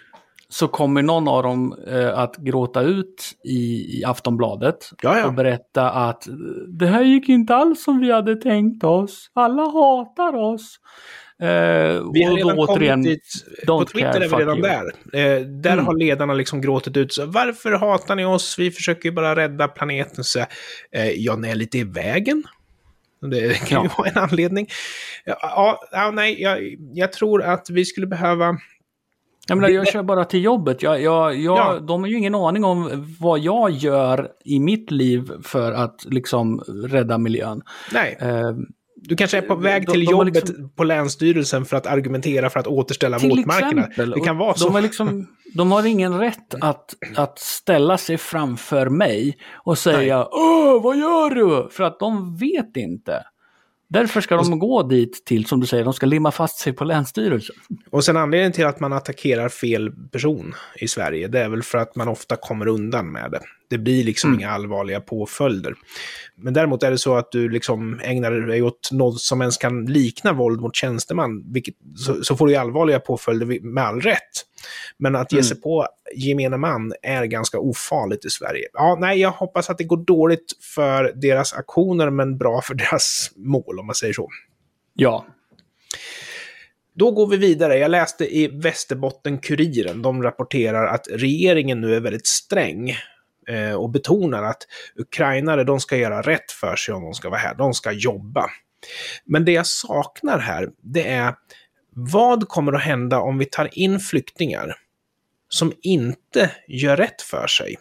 så 0.49 0.69
kommer 0.69 1.03
någon 1.03 1.29
av 1.29 1.43
dem 1.43 1.77
eh, 1.87 2.19
att 2.19 2.37
gråta 2.37 2.83
ut 2.83 3.33
i, 3.45 3.99
i 3.99 4.05
Aftonbladet 4.05 4.91
Ja, 5.03 5.19
ja. 5.19 5.27
och 5.27 5.35
berätta 5.35 5.91
att 5.91 6.29
det 6.69 6.87
här 6.87 7.03
gick 7.03 7.29
inte 7.29 7.57
alls 7.57 7.85
som 7.85 8.01
vi 8.01 8.13
hade 8.13 8.37
tänkt 8.37 8.85
oss. 8.85 9.31
Alla 9.33 9.63
hatar 9.63 10.35
oss. 10.37 10.81
Eh, 11.43 11.49
Vi 12.14 12.25
har 12.25 12.37
redan 12.37 12.59
återigen, 12.59 13.03
kommit 13.03 13.05
dit. 13.07 13.67
På 13.67 13.85
Twitter 13.85 14.12
care, 14.12 14.25
är 14.25 14.29
vi 14.29 14.37
redan 14.37 14.59
you. 14.59 14.69
där. 14.69 14.85
Eh, 15.37 15.41
där 15.47 15.73
Mm. 15.73 15.87
har 15.87 15.97
ledarna 15.97 16.35
liksom 16.35 16.61
gråtit 16.61 16.97
ut. 16.97 17.12
Så, 17.12 17.26
Varför 17.26 17.73
hatar 17.73 18.17
ni 18.17 18.25
oss? 18.25 18.59
Vi 18.59 18.71
försöker 18.71 19.09
ju 19.09 19.12
bara 19.14 19.37
rädda 19.37 19.69
planeten. 19.69 20.25
Så, 20.25 20.38
eh, 20.93 21.11
ja, 21.17 21.37
ni 21.37 21.49
är 21.49 21.55
lite 21.55 21.79
i 21.79 21.85
vägen. 21.85 22.43
Det 23.31 23.55
kan 23.69 23.83
ju 23.83 23.88
Ja. 23.88 23.95
vara 23.99 24.09
en 24.09 24.19
anledning. 24.19 24.67
Ja, 25.25 25.81
ja, 25.93 26.11
nej, 26.11 26.43
jag, 26.43 26.59
jag 26.95 27.12
tror 27.12 27.43
att 27.43 27.71
vi 27.71 27.85
skulle 27.85 28.07
behöva... 28.07 28.57
Jag, 29.49 29.57
menar, 29.59 29.69
jag 29.69 29.88
kör 29.88 30.03
bara 30.03 30.25
till 30.25 30.45
jobbet. 30.45 30.83
Jag, 30.83 31.03
jag, 31.03 31.37
jag, 31.37 31.59
Ja. 31.59 31.79
De 31.81 32.00
har 32.03 32.09
ju 32.09 32.17
ingen 32.19 32.35
aning 32.35 32.64
om 32.64 33.07
vad 33.21 33.38
jag 33.41 33.71
gör 33.71 34.29
i 34.45 34.61
mitt 34.61 34.91
liv 34.91 35.31
för 35.43 35.73
att 35.73 36.05
liksom 36.05 36.61
rädda 36.88 37.19
miljön. 37.19 37.62
Nej, 37.93 38.17
Eh, 38.21 38.53
du 39.08 39.16
kanske 39.16 39.37
är 39.37 39.42
på 39.42 39.54
väg 39.54 39.87
de- 39.87 39.92
till 39.92 40.00
de 40.00 40.06
har 40.06 40.12
jobbet 40.25 40.34
liksom- 40.49 40.70
på 40.76 40.84
Länsstyrelsen 40.84 41.64
för 41.64 41.76
att 41.76 41.87
argumentera 41.87 42.50
för 42.50 42.61
att 42.61 42.66
återställa 42.66 43.18
till 43.18 43.30
våtmarkerna. 43.30 43.82
exempel. 43.82 44.11
Det 44.11 44.20
kan 44.20 44.38
vara 44.38 44.54
så. 44.54 44.64
De 44.64 44.75
har, 44.75 44.82
liksom, 44.82 45.26
de 45.54 45.73
har 45.73 45.87
ingen 45.87 46.18
rätt 46.18 46.54
att, 46.61 46.94
att 47.16 47.38
ställa 47.38 47.99
sig 47.99 48.18
framför 48.18 48.88
mig 48.88 49.37
och 49.64 49.78
säga 49.78 50.28
Åh, 50.32 50.82
vad 50.82 50.96
gör 50.96 51.30
du? 51.30 51.68
För 51.70 51.84
att 51.84 51.99
de 51.99 52.37
vet 52.37 52.76
inte. 52.76 53.23
Därför 53.88 54.21
ska 54.21 54.37
de 54.37 54.59
gå 54.59 54.83
dit 54.83 55.25
till, 55.25 55.47
som 55.47 55.61
du 55.61 55.67
säger, 55.67 55.85
de 55.85 55.93
ska 55.93 56.07
limma 56.07 56.31
fast 56.31 56.59
sig 56.59 56.73
på 56.73 56.85
Länsstyrelsen. 56.85 57.57
Och 57.91 58.05
sen 58.05 58.17
anledningen 58.17 58.53
till 58.53 58.67
att 58.67 58.81
man 58.81 58.93
attackerar 58.93 59.49
fel 59.49 59.93
person 60.12 60.55
i 60.76 60.88
Sverige, 60.88 61.29
det 61.29 61.41
är 61.41 61.49
väl 61.49 61.62
för 61.62 61.79
att 61.79 61.97
man 61.97 62.09
ofta 62.09 62.37
kommer 62.37 62.67
undan 62.67 63.12
med 63.12 63.31
det. 63.31 63.41
Det 63.71 63.79
blir 63.79 64.05
liksom 64.05 64.31
Mm. 64.31 64.41
inga 64.41 64.50
allvarliga 64.50 65.00
påföljder. 65.00 65.75
Men 66.37 66.55
däremot 66.55 66.83
är 66.83 66.91
det 66.91 66.99
så 66.99 67.17
att 67.17 67.33
du 67.33 67.49
liksom 67.49 68.00
ägnar 68.03 68.31
dig 68.33 68.62
åt 68.62 68.88
något 68.93 69.21
som 69.21 69.41
ens 69.41 69.57
kan 69.57 69.87
likna 69.87 70.33
våld 70.33 70.61
mot 70.61 70.76
tjänsteman, 70.76 71.53
vilket, 71.53 71.75
så, 71.97 72.25
så 72.25 72.37
får 72.37 72.47
du 72.47 72.57
allvarliga 72.57 73.00
påföljder 73.00 73.61
med 73.61 73.85
all 73.85 74.00
rätt. 74.00 74.21
Men 74.99 75.16
att 75.16 75.33
ge 75.33 75.38
Mm. 75.38 75.44
sig 75.44 75.61
på 75.61 75.87
gemene 76.16 76.56
man 76.56 76.92
är 77.02 77.25
ganska 77.25 77.59
ofarligt 77.59 78.25
i 78.25 78.30
Sverige. 78.30 78.68
Ja, 78.73 78.97
nej, 79.00 79.21
jag 79.21 79.30
hoppas 79.30 79.71
att 79.71 79.78
det 79.78 79.85
går 79.85 80.04
dåligt 80.04 80.52
för 80.75 81.12
deras 81.14 81.52
aktioner, 81.52 82.11
men 82.11 82.38
bra 82.38 82.61
för 82.61 82.75
deras 82.85 83.30
mål, 83.37 83.78
om 83.78 83.87
man 83.87 83.94
säger 83.94 84.12
så. 84.14 84.28
Ja. 84.94 85.26
Då 86.97 87.11
går 87.11 87.26
vi 87.26 87.37
vidare. 87.37 87.78
Jag 87.78 87.90
läste 87.90 88.37
i 88.37 88.49
Västerbotten-Kuriren, 88.49 90.02
de 90.02 90.23
rapporterar 90.23 90.87
att 90.87 91.06
regeringen 91.11 91.80
nu 91.80 91.94
är 91.94 92.00
väldigt 92.00 92.26
sträng 92.26 92.90
eh, 93.49 93.75
och 93.75 93.90
betonar 93.90 94.42
att 94.42 94.62
ukrainare, 94.97 95.64
de 95.64 95.80
ska 95.80 95.97
göra 95.97 96.23
rätt 96.23 96.52
för 96.52 96.76
sig 96.76 96.94
om 96.94 97.04
de 97.04 97.14
ska 97.14 97.28
vara 97.30 97.40
här. 97.40 97.54
De 97.54 97.75
ska 97.75 97.92
jobba. 97.92 98.50
Men 99.25 99.44
det 99.44 99.52
jag 99.52 99.66
saknar 99.66 100.38
här, 100.38 100.68
det 100.83 101.09
är 101.09 101.35
vad 101.95 102.49
kommer 102.49 102.73
att 102.73 102.83
hända 102.83 103.21
om 103.21 103.39
vi 103.39 103.45
tar 103.45 103.79
in 103.79 104.01
flyktingar 104.01 104.75
som 105.49 105.73
inte 105.83 106.51
gör 106.69 106.97
rätt 106.97 107.23
för 107.23 107.47
sig? 107.47 107.77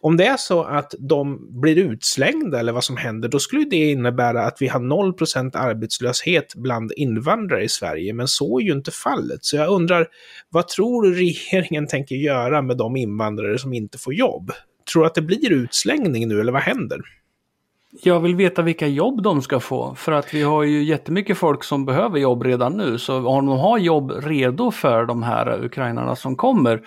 Om 0.00 0.16
det 0.16 0.26
är 0.26 0.36
så 0.36 0.62
att 0.62 0.94
de 0.98 1.48
blir 1.60 1.78
utslängda 1.78 2.60
eller 2.60 2.72
vad 2.72 2.84
som 2.84 2.96
händer, 2.96 3.28
då 3.28 3.38
skulle 3.38 3.64
det 3.64 3.90
innebära 3.90 4.42
att 4.42 4.56
vi 4.60 4.68
har 4.68 4.80
0% 4.80 5.56
arbetslöshet 5.56 6.54
bland 6.54 6.92
invandrare 6.96 7.64
i 7.64 7.68
Sverige, 7.68 8.14
men 8.14 8.28
så 8.28 8.58
är 8.58 8.62
ju 8.62 8.72
inte 8.72 8.90
fallet. 8.90 9.44
Så 9.44 9.56
jag 9.56 9.68
undrar, 9.68 10.06
vad 10.50 10.68
tror 10.68 11.02
du 11.02 11.14
regeringen 11.14 11.86
tänker 11.88 12.14
göra 12.14 12.62
med 12.62 12.76
de 12.76 12.96
invandrare 12.96 13.58
som 13.58 13.72
inte 13.72 13.98
får 13.98 14.14
jobb? 14.14 14.52
Tror 14.92 15.02
du 15.02 15.06
att 15.06 15.14
det 15.14 15.22
blir 15.22 15.52
utslängning 15.52 16.28
nu, 16.28 16.40
eller 16.40 16.52
vad 16.52 16.62
händer? 16.62 17.00
Jag 18.02 18.20
vill 18.20 18.36
veta 18.36 18.62
vilka 18.62 18.86
jobb 18.86 19.22
de 19.22 19.42
ska 19.42 19.60
få. 19.60 19.94
För 19.94 20.12
att 20.12 20.34
vi 20.34 20.42
har 20.42 20.62
ju 20.62 20.82
jättemycket 20.84 21.38
folk 21.38 21.64
som 21.64 21.84
behöver 21.84 22.18
jobb 22.18 22.42
redan 22.42 22.72
nu. 22.76 22.98
Så 22.98 23.26
om 23.26 23.46
de 23.46 23.58
har 23.58 23.78
jobb 23.78 24.10
redo 24.10 24.70
för 24.70 25.04
de 25.04 25.22
här 25.22 25.64
ukrainarna 25.64 26.16
som 26.16 26.36
kommer. 26.36 26.82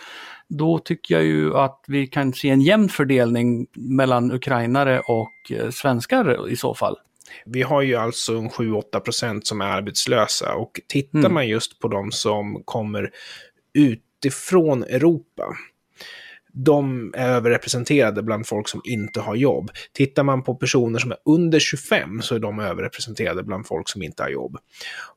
Då 0.50 0.80
tycker 0.80 1.16
jag 1.16 1.24
ju 1.24 1.58
att 1.58 1.84
vi 1.88 2.08
kan 2.08 2.34
se 2.34 2.50
en 2.50 2.62
jämn 2.62 2.90
fördelning 2.90 3.68
mellan 3.76 4.32
ukrainare 4.32 5.00
och 5.00 5.52
eh, 5.52 5.70
svenskar 5.70 6.50
i 6.50 6.56
så 6.56 6.74
fall. 6.74 6.96
Vi 7.46 7.62
har 7.62 7.82
ju 7.82 7.96
alltså 7.96 8.38
en 8.38 8.50
7-8 8.50 9.00
procent 9.00 9.48
som 9.48 9.62
är 9.62 9.66
arbetslösa 9.66 10.56
och 10.56 10.72
tittar 10.88 11.20
Mm. 11.20 11.34
man 11.34 11.48
just 11.48 11.80
på 11.80 11.88
de 11.88 12.12
som 12.12 12.62
kommer 12.66 13.10
utifrån 13.74 14.84
Europa, 14.84 15.44
de 16.64 17.14
är 17.16 17.30
överrepresenterade 17.30 18.24
bland 18.24 18.48
folk 18.48 18.68
som 18.68 18.82
inte 18.84 19.20
har 19.20 19.36
jobb. 19.36 19.72
Tittar 19.94 20.24
man 20.24 20.44
på 20.44 20.56
personer 20.56 21.00
som 21.00 21.12
är 21.12 21.18
under 21.26 21.60
25 21.60 22.22
så 22.22 22.36
är 22.36 22.40
de 22.40 22.60
överrepresenterade 22.60 23.44
bland 23.44 23.68
folk 23.68 23.90
som 23.90 24.04
inte 24.04 24.24
har 24.24 24.30
jobb. 24.30 24.58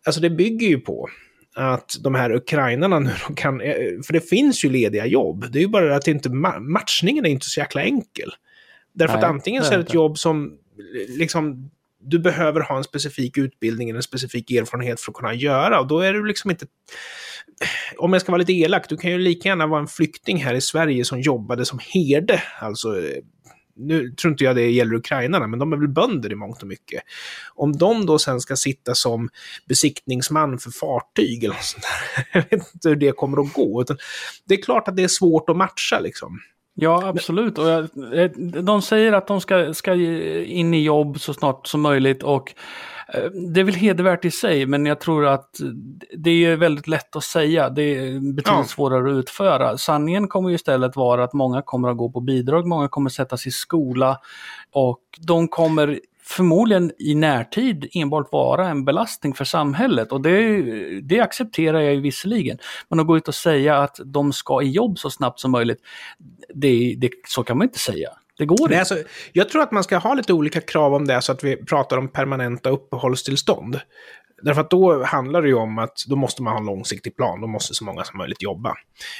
Alltså 0.06 0.20
det 0.20 0.30
bygger 0.30 0.68
ju 0.68 0.80
på 0.80 1.08
att 1.54 1.96
de 2.00 2.14
här 2.14 2.32
ukrainarna 2.32 2.98
nu 2.98 3.10
kan, 3.36 3.60
eh, 3.60 3.74
för 4.06 4.12
det 4.12 4.28
finns 4.28 4.64
ju 4.64 4.70
lediga 4.70 5.06
jobb, 5.06 5.46
det 5.52 5.58
är 5.58 5.62
ju 5.62 5.68
bara 5.68 5.96
att 5.96 6.08
inte, 6.08 6.28
ma- 6.28 6.60
matchningen 6.60 7.26
är 7.26 7.30
inte 7.30 7.46
så 7.46 7.60
jäkla 7.60 7.82
enkel. 7.82 8.30
Därför 8.92 9.14
Nej, 9.14 9.24
att 9.24 9.30
antingen 9.30 9.64
så 9.64 9.72
är 9.72 9.78
det 9.78 9.84
ett 9.84 9.94
jobb 9.94 10.18
som 10.18 10.58
liksom 11.08 11.70
du 12.00 12.18
behöver 12.18 12.60
ha 12.60 12.76
en 12.76 12.84
specifik 12.84 13.38
utbildning 13.38 13.88
eller 13.88 13.96
en 13.96 14.02
specifik 14.02 14.50
erfarenhet 14.50 15.00
för 15.00 15.12
att 15.12 15.16
kunna 15.16 15.34
göra. 15.34 15.80
Och 15.80 15.86
då 15.86 16.00
är 16.00 16.12
du 16.12 16.26
liksom 16.26 16.50
inte... 16.50 16.66
Om 17.96 18.12
jag 18.12 18.22
ska 18.22 18.32
vara 18.32 18.38
lite 18.40 18.52
elak, 18.52 18.88
du 18.88 18.96
kan 18.96 19.10
ju 19.10 19.18
lika 19.18 19.48
gärna 19.48 19.66
vara 19.66 19.80
en 19.80 19.86
flykting 19.86 20.44
här 20.44 20.54
i 20.54 20.60
Sverige 20.60 21.04
som 21.04 21.20
jobbade 21.20 21.64
som 21.64 21.78
herde. 21.94 22.42
Alltså, 22.60 22.94
nu 23.76 24.10
tror 24.10 24.32
inte 24.32 24.44
jag 24.44 24.56
det 24.56 24.70
gäller 24.70 24.94
ukrainarna, 24.94 25.46
men 25.46 25.58
de 25.58 25.72
är 25.72 25.76
väl 25.76 25.88
bönder 25.88 26.32
i 26.32 26.34
mångt 26.34 26.62
och 26.62 26.68
mycket. 26.68 27.02
Om 27.54 27.76
de 27.76 28.06
då 28.06 28.18
sen 28.18 28.40
ska 28.40 28.56
sitta 28.56 28.94
som 28.94 29.28
besiktningsman 29.68 30.58
för 30.58 30.70
fartyg 30.70 31.44
eller 31.44 31.54
något 31.54 31.64
sånt 31.64 31.84
där, 31.84 32.26
jag 32.50 32.58
vet 32.58 32.74
inte 32.74 32.88
hur 32.88 32.96
det 32.96 33.12
kommer 33.12 33.40
att 33.42 33.52
gå. 33.52 33.82
Utan 33.82 33.98
det 34.44 34.54
är 34.54 34.62
klart 34.62 34.88
att 34.88 34.96
det 34.96 35.02
är 35.02 35.08
svårt 35.08 35.50
att 35.50 35.56
matcha 35.56 36.00
liksom. 36.00 36.40
Ja, 36.74 37.06
absolut. 37.06 37.58
Och 37.58 37.68
jag, 37.68 37.80
eh, 38.14 38.30
de 38.62 38.82
säger 38.82 39.12
att 39.12 39.26
de 39.26 39.40
ska, 39.40 39.74
ska 39.74 39.94
in 40.44 40.74
i 40.74 40.82
jobb 40.82 41.20
så 41.20 41.34
snart 41.34 41.66
som 41.66 41.80
möjligt 41.80 42.22
och 42.22 42.54
eh, 43.14 43.30
det 43.30 43.60
är 43.60 43.64
väl 43.64 43.74
hedervärt 43.74 44.24
i 44.24 44.30
sig, 44.30 44.66
men 44.66 44.86
jag 44.86 45.00
tror 45.00 45.26
att 45.26 45.50
det 46.18 46.44
är 46.44 46.56
väldigt 46.56 46.88
lätt 46.88 47.16
att 47.16 47.24
säga. 47.24 47.68
Det 47.70 47.82
är 47.82 48.12
betydligt 48.12 48.46
Ja. 48.46 48.64
svårare 48.64 49.10
att 49.10 49.16
utföra. 49.16 49.78
Sanningen 49.78 50.28
kommer 50.28 50.48
ju 50.48 50.54
istället 50.54 50.96
vara 50.96 51.24
att 51.24 51.32
många 51.32 51.62
kommer 51.62 51.88
att 51.88 51.96
gå 51.96 52.10
på 52.10 52.20
bidrag, 52.20 52.66
många 52.66 52.88
kommer 52.88 53.10
sättas 53.10 53.46
i 53.46 53.50
skola 53.50 54.18
och 54.72 55.00
de 55.20 55.48
kommer 55.48 56.00
förmodligen 56.30 56.92
i 56.98 57.14
närtid 57.14 57.88
enbart 57.94 58.32
vara 58.32 58.68
en 58.68 58.84
belastning 58.84 59.34
för 59.34 59.44
samhället 59.44 60.12
och 60.12 60.20
det, 60.20 60.62
det 61.00 61.20
accepterar 61.20 61.80
jag 61.80 61.94
ju 61.94 62.00
visserligen. 62.00 62.58
Men 62.88 63.00
att 63.00 63.06
gå 63.06 63.16
ut 63.16 63.28
och 63.28 63.34
säga 63.34 63.76
att 63.78 64.00
de 64.04 64.32
ska 64.32 64.62
i 64.62 64.70
jobb 64.70 64.98
så 64.98 65.10
snabbt 65.10 65.40
som 65.40 65.50
möjligt, 65.50 65.78
det, 66.54 66.94
det, 66.98 67.10
så 67.28 67.42
kan 67.42 67.58
man 67.58 67.64
inte 67.66 67.78
säga. 67.78 68.10
Det 68.38 68.46
går 68.46 68.56
Nej, 68.58 68.64
inte. 68.64 68.78
alltså, 68.78 68.96
jag 69.32 69.48
tror 69.48 69.62
att 69.62 69.72
man 69.72 69.84
ska 69.84 69.98
ha 69.98 70.14
lite 70.14 70.32
olika 70.32 70.60
krav 70.60 70.94
om 70.94 71.06
det 71.06 71.22
så 71.22 71.32
att 71.32 71.44
vi 71.44 71.56
pratar 71.56 71.96
om 71.96 72.08
permanenta 72.08 72.70
uppehållstillstånd. 72.70 73.80
Därför 74.42 74.60
att 74.60 74.70
då 74.70 75.04
handlar 75.04 75.42
det 75.42 75.48
ju 75.48 75.54
om 75.54 75.78
att 75.78 76.04
då 76.06 76.16
måste 76.16 76.42
man 76.42 76.52
ha 76.52 76.60
en 76.60 76.66
långsiktig 76.66 77.16
plan, 77.16 77.40
då 77.40 77.46
måste 77.46 77.74
så 77.74 77.84
många 77.84 78.04
som 78.04 78.18
möjligt 78.18 78.42
jobba. 78.42 78.74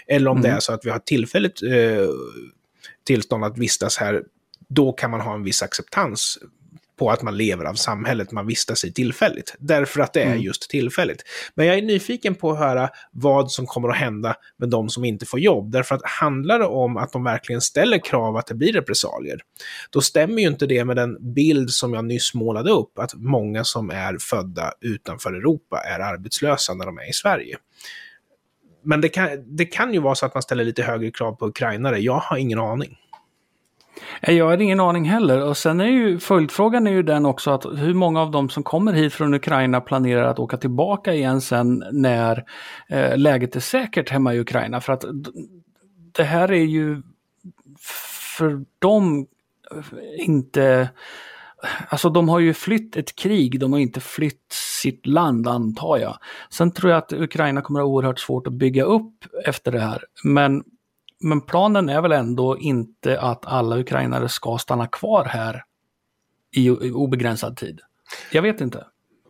Eller 0.07 0.31
om 0.31 0.41
det 0.43 0.49
Mm. 0.49 0.57
är 0.57 0.61
så 0.61 0.73
att 0.73 0.85
vi 0.85 0.91
har 0.91 0.99
tillfälligt 0.99 1.63
eh, 1.63 2.09
tillstånd 3.07 3.45
att 3.45 3.59
vistas 3.59 3.99
här, 3.99 4.23
då 4.69 4.93
kan 4.93 5.11
man 5.11 5.21
ha 5.21 5.35
en 5.35 5.43
viss 5.45 5.63
acceptans 5.63 6.39
på 7.01 7.11
att 7.11 7.23
man 7.23 7.37
lever 7.37 7.65
av 7.65 7.75
samhället 7.75 8.33
man 8.33 8.47
vistas 8.47 8.85
i 8.85 8.93
tillfälligt. 8.93 9.57
Därför 9.59 10.01
att 10.01 10.13
det 10.13 10.23
är 10.23 10.27
Mm. 10.27 10.41
just 10.41 10.71
tillfälligt. 10.71 11.23
Men 11.55 11.67
jag 11.67 11.79
är 11.79 11.83
nyfiken 11.83 12.35
på 12.35 12.51
att 12.51 12.59
höra 12.59 12.91
vad 13.13 13.51
som 13.51 13.67
kommer 13.67 13.89
att 13.89 13.97
hända 13.97 14.35
med 14.57 14.69
de 14.69 14.89
som 14.89 15.05
inte 15.05 15.27
får 15.27 15.41
jobb. 15.41 15.73
Därför 15.73 15.95
att 15.95 16.01
handlar 16.05 16.59
det 16.59 16.67
om 16.67 16.97
att 16.97 17.13
de 17.13 17.25
verkligen 17.25 17.61
ställer 17.61 17.99
krav 17.99 18.37
att 18.37 18.47
det 18.47 18.55
blir 18.55 18.73
repressalier, 18.73 19.41
då 19.91 20.01
stämmer 20.01 20.43
ju 20.43 20.49
inte 20.49 20.67
det 20.67 20.85
med 20.85 20.97
den 20.97 21.35
bild 21.35 21.71
som 21.71 21.95
jag 21.95 22.05
nyss 22.05 22.35
målade 22.35 22.71
upp, 22.71 22.99
att 22.99 23.15
många 23.15 23.65
som 23.65 23.91
är 23.91 24.17
födda 24.21 24.73
utanför 24.81 25.33
Europa 25.33 25.79
är 25.79 26.01
arbetslösa 26.01 26.75
när 26.75 26.87
de 26.87 26.99
är 26.99 27.11
i 27.11 27.13
Sverige. 27.13 27.57
Men 28.85 29.01
det 29.01 29.09
kan, 29.09 29.57
det 29.57 29.65
kan 29.65 29.95
ju 29.95 30.01
vara 30.01 30.15
så 30.15 30.27
att 30.27 30.35
man 30.35 30.43
ställer 30.43 30.65
lite 30.65 30.83
högre 30.83 31.11
krav 31.11 31.33
på 31.33 31.47
ukrainare. 31.47 31.99
Jag 31.99 32.19
har 32.19 32.37
ingen 32.37 32.59
aning. 32.59 32.97
Eh, 34.21 34.35
jag 34.35 34.47
har 34.47 34.61
ingen 34.61 34.81
aning 34.81 35.05
heller. 35.05 35.45
Och 35.45 35.57
sen 35.57 35.81
är 35.81 35.87
ju 35.87 36.19
följdfrågan 36.19 36.87
är 36.87 36.91
ju 36.91 37.03
den 37.03 37.27
också 37.27 37.51
att 37.51 37.65
hur 37.65 37.95
många 37.95 38.21
av 38.21 38.31
dem 38.31 38.49
som 38.49 38.63
kommer 38.63 38.93
hit 38.93 39.15
från 39.15 39.35
Ukraina 39.35 39.81
planerar 39.81 40.25
att 40.25 40.39
åka 40.39 40.57
tillbaka 40.57 41.15
igen 41.15 41.41
sen 41.41 41.85
när 41.93 42.45
eh, 42.89 43.19
läget 43.19 43.57
är 43.57 43.61
säkert 43.61 44.11
hemma 44.11 44.35
i 44.35 44.41
Ukraina. 44.41 44.81
För 44.81 44.93
att 44.93 45.05
det 46.13 46.25
här 46.25 46.53
är 46.53 46.65
ju 46.65 47.03
för 48.37 48.65
dem 48.79 49.27
eh, 49.71 50.27
inte... 50.27 50.91
Alltså 51.89 52.11
de 52.11 52.29
har 52.29 52.39
ju 52.39 52.55
flytt 52.55 52.97
ett 52.97 53.17
krig, 53.17 53.61
de 53.61 53.73
har 53.73 53.81
inte 53.81 54.01
flytt 54.01 54.53
sitt 54.83 55.07
land 55.07 55.49
antar 55.49 55.99
jag. 55.99 56.19
Sen 56.51 56.71
tror 56.71 56.91
jag 56.91 56.99
att 56.99 57.13
Ukraina 57.13 57.63
kommer 57.63 57.81
att 57.81 57.87
ha 57.87 57.93
oerhört 57.93 58.19
svårt 58.19 58.47
att 58.47 58.53
bygga 58.53 58.85
upp 58.85 59.25
efter 59.45 59.73
det 59.73 59.81
här. 59.81 60.05
Men 60.25 60.65
men 61.21 61.41
planen 61.41 61.89
är 61.89 62.01
väl 62.03 62.13
ändå 62.13 62.59
inte 62.59 63.21
att 63.21 63.47
alla 63.47 63.79
ukrainare 63.79 64.29
ska 64.29 64.59
stanna 64.59 64.87
kvar 64.87 65.25
här 65.25 65.65
i 66.57 66.71
obegränsad 66.91 67.57
tid. 67.57 67.81
Jag 68.33 68.43
vet 68.43 68.61
inte. 68.61 68.87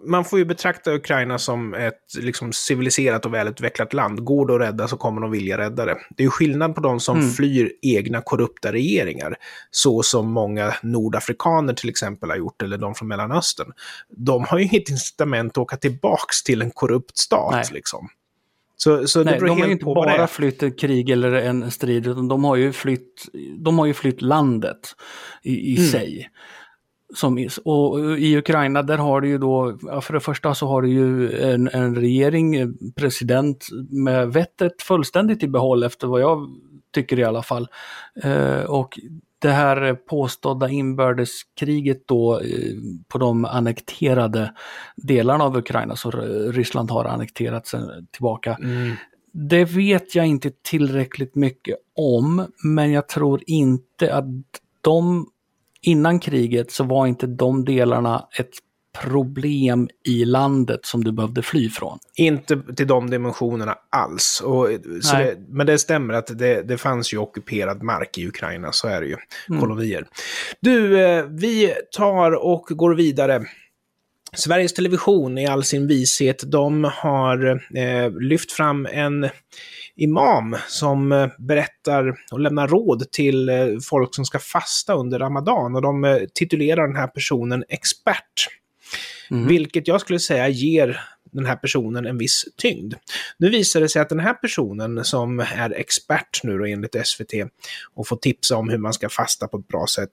man 0.06 0.24
får 0.24 0.38
ju 0.38 0.44
betrakta 0.44 0.92
Ukraina 0.94 1.38
som 1.38 1.74
ett 1.74 2.00
liksom, 2.18 2.52
civiliserat 2.52 3.26
och 3.26 3.34
välutvecklat 3.34 3.92
land. 3.92 4.24
Går 4.24 4.46
det 4.46 4.54
att 4.54 4.60
rädda 4.60 4.88
så 4.88 4.96
kommer 4.96 5.20
de 5.20 5.30
vilja 5.30 5.58
rädda 5.58 5.84
det. 5.84 5.96
Det 6.16 6.22
är 6.22 6.24
ju 6.24 6.30
skillnad 6.30 6.74
på 6.74 6.80
de 6.80 7.00
som 7.00 7.18
Mm. 7.18 7.30
flyr 7.30 7.72
egna 7.82 8.20
korrupta 8.20 8.72
regeringar, 8.72 9.36
så 9.70 10.02
som 10.02 10.32
många 10.32 10.74
nordafrikaner 10.82 11.74
till 11.74 11.88
exempel 11.88 12.30
har 12.30 12.36
gjort, 12.36 12.62
eller 12.62 12.78
de 12.78 12.94
från 12.94 13.08
Mellanöstern. 13.08 13.72
De 14.08 14.44
har 14.44 14.58
ju 14.58 14.64
inget 14.64 14.90
incitament 14.90 15.52
att 15.52 15.58
åka 15.58 15.76
tillbaks 15.76 16.42
till 16.42 16.62
en 16.62 16.70
korrupt 16.70 17.18
stat. 17.18 17.54
Liksom. 17.72 18.08
Så, 18.82 19.06
så 19.08 19.18
det 19.18 19.30
Nej, 19.30 19.40
de 19.40 19.48
har 19.60 19.66
ju 19.66 19.72
inte 19.72 19.84
det 19.84 19.94
bara 19.94 20.16
är. 20.16 20.26
flytt 20.26 20.62
ett 20.62 20.80
krig 20.80 21.10
eller 21.10 21.32
en 21.32 21.70
strid, 21.70 22.06
utan 22.06 22.28
de 22.28 22.44
har 22.44 22.56
ju 22.56 22.72
flytt, 22.72 23.28
de 23.58 23.78
har 23.78 23.86
ju 23.86 23.94
flytt 23.94 24.22
landet 24.22 24.78
i, 25.42 25.54
i 25.72 25.76
Mm. 25.76 25.88
sig. 25.88 26.30
Som, 27.14 27.48
och 27.64 28.18
i 28.18 28.36
Ukraina 28.36 28.82
där 28.82 28.98
har 28.98 29.20
du 29.20 29.28
ju 29.28 29.38
då, 29.38 29.78
för 30.02 30.12
det 30.12 30.20
första 30.20 30.54
så 30.54 30.66
har 30.66 30.82
du 30.82 30.88
ju 30.88 31.38
en, 31.40 31.68
en 31.68 31.94
regering, 31.96 32.54
en 32.56 32.78
president 32.96 33.66
med 33.90 34.32
vettet 34.32 34.82
fullständigt 34.82 35.42
i 35.42 35.48
behåll 35.48 35.82
efter 35.82 36.06
vad 36.06 36.20
jag 36.20 36.48
tycker 36.94 37.18
i 37.18 37.24
alla 37.24 37.42
fall. 37.42 37.68
Eh, 38.22 38.60
och 38.62 38.98
det 39.40 39.50
här 39.50 39.94
påstådda 39.94 40.68
inbördeskriget 40.68 42.08
då 42.08 42.40
eh, 42.40 42.74
på 43.08 43.18
de 43.18 43.44
annekterade 43.44 44.54
delarna 44.96 45.44
av 45.44 45.56
Ukraina, 45.56 45.96
så 45.96 46.10
Ryssland 46.50 46.90
har 46.90 47.04
annekterat 47.04 47.66
sen 47.66 48.06
tillbaka. 48.10 48.58
Mm. 48.62 48.96
Det 49.32 49.64
vet 49.64 50.14
jag 50.14 50.26
inte 50.26 50.50
tillräckligt 50.62 51.34
mycket 51.34 51.76
om, 51.96 52.46
men 52.64 52.92
jag 52.92 53.08
tror 53.08 53.42
inte 53.46 54.14
att 54.14 54.24
de 54.80 55.26
innan 55.80 56.20
kriget 56.20 56.72
så 56.72 56.84
var 56.84 57.06
inte 57.06 57.26
de 57.26 57.64
delarna 57.64 58.28
ett 58.38 58.50
problem 58.98 59.88
i 60.04 60.24
landet 60.24 60.80
som 60.82 61.04
du 61.04 61.12
behövde 61.12 61.42
fly 61.42 61.70
från. 61.70 61.98
Inte 62.16 62.62
till 62.76 62.86
de 62.86 63.10
dimensionerna 63.10 63.74
alls. 63.90 64.42
Och, 64.44 64.68
Nej. 64.68 65.24
det, 65.24 65.36
men 65.48 65.66
det 65.66 65.78
stämmer 65.78 66.14
att 66.14 66.38
det, 66.38 66.62
det 66.62 66.78
fanns 66.78 67.12
ju 67.12 67.18
ockuperad 67.18 67.82
mark 67.82 68.18
i 68.18 68.28
Ukraina, 68.28 68.72
så 68.72 68.88
är 68.88 69.00
det 69.00 69.06
ju. 69.06 69.16
Mm. 69.48 69.60
Kolonier. 69.60 70.06
Du, 70.60 71.00
eh, 71.00 71.24
vi 71.24 71.74
tar 71.96 72.44
och 72.44 72.66
går 72.70 72.94
vidare. 72.94 73.44
Sveriges 74.32 74.74
Television 74.74 75.38
i 75.38 75.46
all 75.46 75.64
sin 75.64 75.86
vishet, 75.86 76.42
de 76.46 76.84
har 76.84 77.46
eh, 77.76 78.10
lyft 78.20 78.52
fram 78.52 78.86
en 78.86 79.28
imam 79.96 80.56
som 80.68 81.12
eh, 81.12 81.28
berättar 81.38 82.14
och 82.32 82.40
lämnar 82.40 82.68
råd 82.68 83.12
till 83.12 83.48
eh, 83.48 83.66
folk 83.90 84.14
som 84.14 84.24
ska 84.24 84.38
fasta 84.38 84.94
under 84.94 85.18
Ramadan. 85.18 85.76
Och 85.76 85.82
de 85.82 86.04
eh, 86.04 86.18
titulerar 86.34 86.86
den 86.86 86.96
här 86.96 87.06
personen 87.06 87.64
expert. 87.68 88.48
Mm. 89.30 89.46
Vilket 89.46 89.88
jag 89.88 90.00
skulle 90.00 90.18
säga 90.18 90.48
ger 90.48 91.00
den 91.32 91.46
här 91.46 91.56
personen 91.56 92.06
en 92.06 92.18
viss 92.18 92.44
tyngd. 92.56 92.94
Nu 93.38 93.50
visar 93.50 93.80
det 93.80 93.88
sig 93.88 94.02
att 94.02 94.08
den 94.08 94.20
här 94.20 94.34
personen 94.34 95.04
som 95.04 95.40
är 95.40 95.70
expert 95.70 96.40
nu 96.42 96.58
då 96.58 96.66
enligt 96.66 97.06
SVT 97.06 97.32
och 97.94 98.08
får 98.08 98.16
tipsa 98.16 98.56
om 98.56 98.68
hur 98.68 98.78
man 98.78 98.92
ska 98.92 99.08
fasta 99.08 99.48
på 99.48 99.58
ett 99.58 99.68
bra 99.68 99.86
sätt 99.86 100.10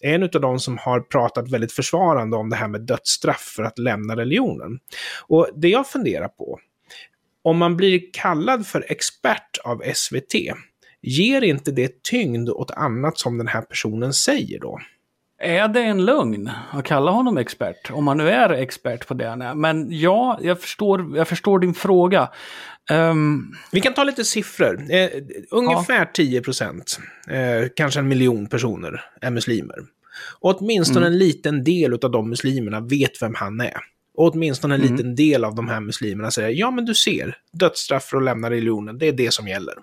är 0.00 0.14
en 0.14 0.22
av 0.22 0.28
de 0.28 0.58
som 0.58 0.78
har 0.78 1.00
pratat 1.00 1.50
väldigt 1.50 1.72
försvarande 1.72 2.36
om 2.36 2.50
det 2.50 2.56
här 2.56 2.68
med 2.68 2.80
dödsstraff 2.80 3.52
för 3.56 3.62
att 3.62 3.78
lämna 3.78 4.16
religionen. 4.16 4.78
Och 5.26 5.48
det 5.56 5.68
jag 5.68 5.88
funderar 5.88 6.28
på, 6.28 6.58
om 7.42 7.58
man 7.58 7.76
blir 7.76 8.12
kallad 8.12 8.66
för 8.66 8.84
expert 8.88 9.58
av 9.64 9.82
SVT, 9.94 10.34
ger 11.02 11.42
inte 11.42 11.72
det 11.72 12.02
tyngd 12.02 12.48
åt 12.50 12.70
annat 12.70 13.18
som 13.18 13.38
den 13.38 13.48
här 13.48 13.62
personen 13.62 14.12
säger 14.12 14.60
då? 14.60 14.80
Är 15.38 15.68
det 15.68 15.80
en 15.82 16.04
lögn 16.04 16.50
att 16.72 16.84
kalla 16.84 17.10
honom 17.10 17.38
expert? 17.38 17.90
Om 17.90 18.08
han 18.08 18.16
nu 18.18 18.28
är 18.30 18.50
expert 18.50 19.06
på 19.08 19.14
det 19.14 19.28
han 19.28 19.42
är. 19.42 19.54
Men 19.54 19.86
ja, 19.90 20.38
jag 20.42 20.60
förstår, 20.60 21.16
jag 21.16 21.28
förstår 21.28 21.58
din 21.58 21.74
fråga. 21.74 22.30
Ehm, 22.90 23.52
Vi 23.72 23.80
kan 23.80 23.94
ta 23.94 24.04
lite 24.04 24.24
siffror. 24.24 24.80
Eh, 24.90 25.08
ungefär 25.50 26.04
10 26.04 26.40
procent, 26.42 26.98
eh, 27.28 27.68
kanske 27.76 28.00
en 28.00 28.08
miljon 28.08 28.46
personer, 28.46 29.00
är 29.20 29.30
muslimer. 29.30 29.76
Och 30.40 30.60
åtminstone 30.62 31.06
Mm. 31.06 31.12
en 31.12 31.18
liten 31.18 31.64
del 31.64 31.92
av 32.04 32.10
de 32.10 32.30
muslimerna 32.30 32.80
vet 32.80 33.22
vem 33.22 33.34
han 33.34 33.60
är. 33.60 33.76
Och 34.16 34.34
åtminstone 34.34 34.74
en 34.74 34.80
Mm. 34.80 34.92
liten 34.92 35.14
del 35.14 35.44
av 35.44 35.54
de 35.54 35.68
här 35.68 35.80
muslimerna 35.80 36.30
säger 36.30 36.48
ja 36.50 36.70
men 36.70 36.84
du 36.84 36.94
ser, 36.94 37.36
dödsstraff 37.52 38.04
för 38.04 38.16
att 38.16 38.24
lämna 38.24 38.50
religionen, 38.50 38.98
det 38.98 39.08
är 39.08 39.12
det 39.12 39.32
som 39.34 39.48
gäller. 39.48 39.74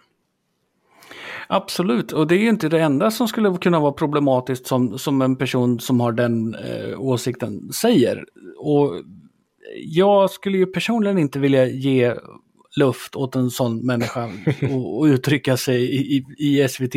Absolut, 1.53 2.11
och 2.11 2.27
det 2.27 2.35
är 2.35 2.39
ju 2.39 2.49
inte 2.49 2.69
det 2.69 2.79
enda 2.79 3.11
som 3.11 3.27
skulle 3.27 3.57
kunna 3.57 3.79
vara 3.79 3.91
problematiskt 3.91 4.67
som, 4.67 4.99
som 4.99 5.21
en 5.21 5.35
person 5.35 5.79
som 5.79 5.99
har 5.99 6.11
den 6.11 6.55
eh, 6.55 7.01
åsikten 7.01 7.71
säger. 7.71 8.25
Och 8.57 8.93
jag 9.85 10.31
skulle 10.31 10.57
ju 10.57 10.65
personligen 10.65 11.17
inte 11.17 11.39
vilja 11.39 11.67
ge 11.67 12.15
luft 12.77 13.15
åt 13.15 13.35
en 13.35 13.49
sån 13.49 13.85
människa 13.85 14.29
och, 14.71 14.99
och 14.99 15.03
uttrycka 15.03 15.57
sig 15.57 15.81
i, 15.81 16.17
i, 16.17 16.25
i 16.37 16.67
SVT. 16.67 16.95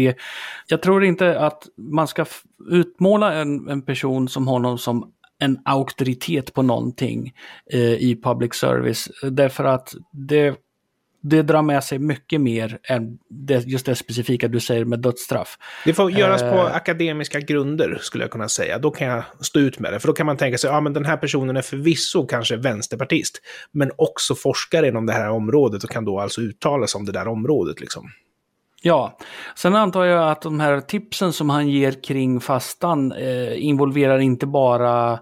Jag 0.69 0.83
tror 0.83 1.05
inte 1.05 1.41
att 1.41 1.69
man 1.77 2.09
ska 2.09 2.25
utmåla 2.71 3.33
en, 3.33 3.69
en 3.69 3.83
person 3.83 4.29
som 4.29 4.47
honom 4.47 4.79
som 4.79 5.13
en 5.39 5.59
auktoritet 5.65 6.55
på 6.55 6.63
någonting 6.63 7.33
eh, 7.73 7.81
i 7.81 8.21
public 8.25 8.55
service. 8.55 9.09
Därför 9.31 9.65
att 9.65 9.95
det 10.13 10.57
det 11.27 11.43
drar 11.43 11.63
med 11.63 11.85
sig 11.85 11.99
mycket 11.99 12.41
mer 12.41 12.79
än 12.83 13.19
det, 13.29 13.67
just 13.67 13.87
det 13.87 13.95
specifika 13.95 14.49
du 14.49 14.61
säger 14.61 14.85
med 14.85 14.99
dödsstraff. 14.99 15.59
Det 15.85 15.95
får 15.95 16.11
göras 16.11 16.43
på 16.43 16.47
Eh. 16.47 16.77
akademiska 16.77 17.41
grunder, 17.41 17.99
skulle 18.01 18.25
jag 18.25 18.31
kunna 18.31 18.49
säga. 18.49 18.79
Då 18.79 18.91
kan 18.91 19.09
jag 19.09 19.23
stå 19.41 19.61
ut 19.61 19.79
med 19.79 19.93
det. 19.93 20.01
För 20.01 20.09
då 20.09 20.13
kan 20.15 20.27
man 20.27 20.37
tänka 20.37 20.59
sig, 20.59 20.71
ja 20.71 20.81
men 20.81 20.93
den 20.93 21.05
här 21.05 21.17
personen 21.17 21.57
är 21.57 21.63
förvisso 21.63 22.27
kanske 22.27 22.57
vänsterpartist, 22.57 23.41
men 23.73 23.91
också 23.97 24.35
forskare 24.35 24.89
inom 24.89 25.07
det 25.07 25.13
här 25.13 25.31
området 25.31 25.85
och 25.85 25.91
kan 25.91 26.05
då 26.05 26.21
alltså 26.21 26.41
uttala 26.41 26.87
sig 26.87 26.99
om 26.99 27.05
det 27.05 27.13
där 27.13 27.29
området. 27.29 27.81
Liksom. 27.81 28.11
Ja, 28.87 29.19
sen 29.57 29.75
antar 29.77 30.05
jag 30.05 30.31
att 30.31 30.43
de 30.43 30.61
här 30.61 30.81
tipsen 30.81 31.33
som 31.33 31.51
han 31.51 31.69
ger 31.69 32.03
kring 32.03 32.41
fastan 32.41 33.13
eh, 33.13 33.65
involverar 33.65 34.19
inte 34.19 34.47
bara 34.47 35.13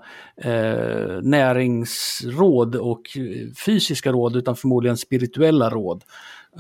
eh, 0.44 1.20
näringsråd 1.22 2.76
och 2.76 3.00
eh, 3.16 3.22
fysiska 3.66 4.12
råd 4.12 4.36
utan 4.36 4.56
förmodligen 4.56 4.96
spirituella 4.96 5.70
råd. 5.70 6.04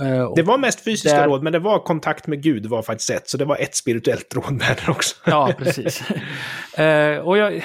Eh, 0.00 0.32
Det 0.36 0.42
var 0.42 0.58
mest 0.58 0.84
fysiska 0.84 1.16
Där- 1.18 1.26
råd, 1.28 1.42
men 1.42 1.52
det 1.52 1.58
var 1.58 1.78
kontakt 1.78 2.26
med 2.26 2.42
Gud 2.42 2.66
var 2.66 2.82
faktiskt 2.82 3.10
ett, 3.10 3.28
så 3.28 3.36
det 3.36 3.44
var 3.44 3.56
ett 3.56 3.76
spirituellt 3.76 4.34
råd 4.34 4.58
där 4.58 4.90
också. 4.90 5.16
Ja, 5.26 5.52
precis. 5.58 6.02
eh, 6.78 7.16
och 7.18 7.38
jag... 7.38 7.64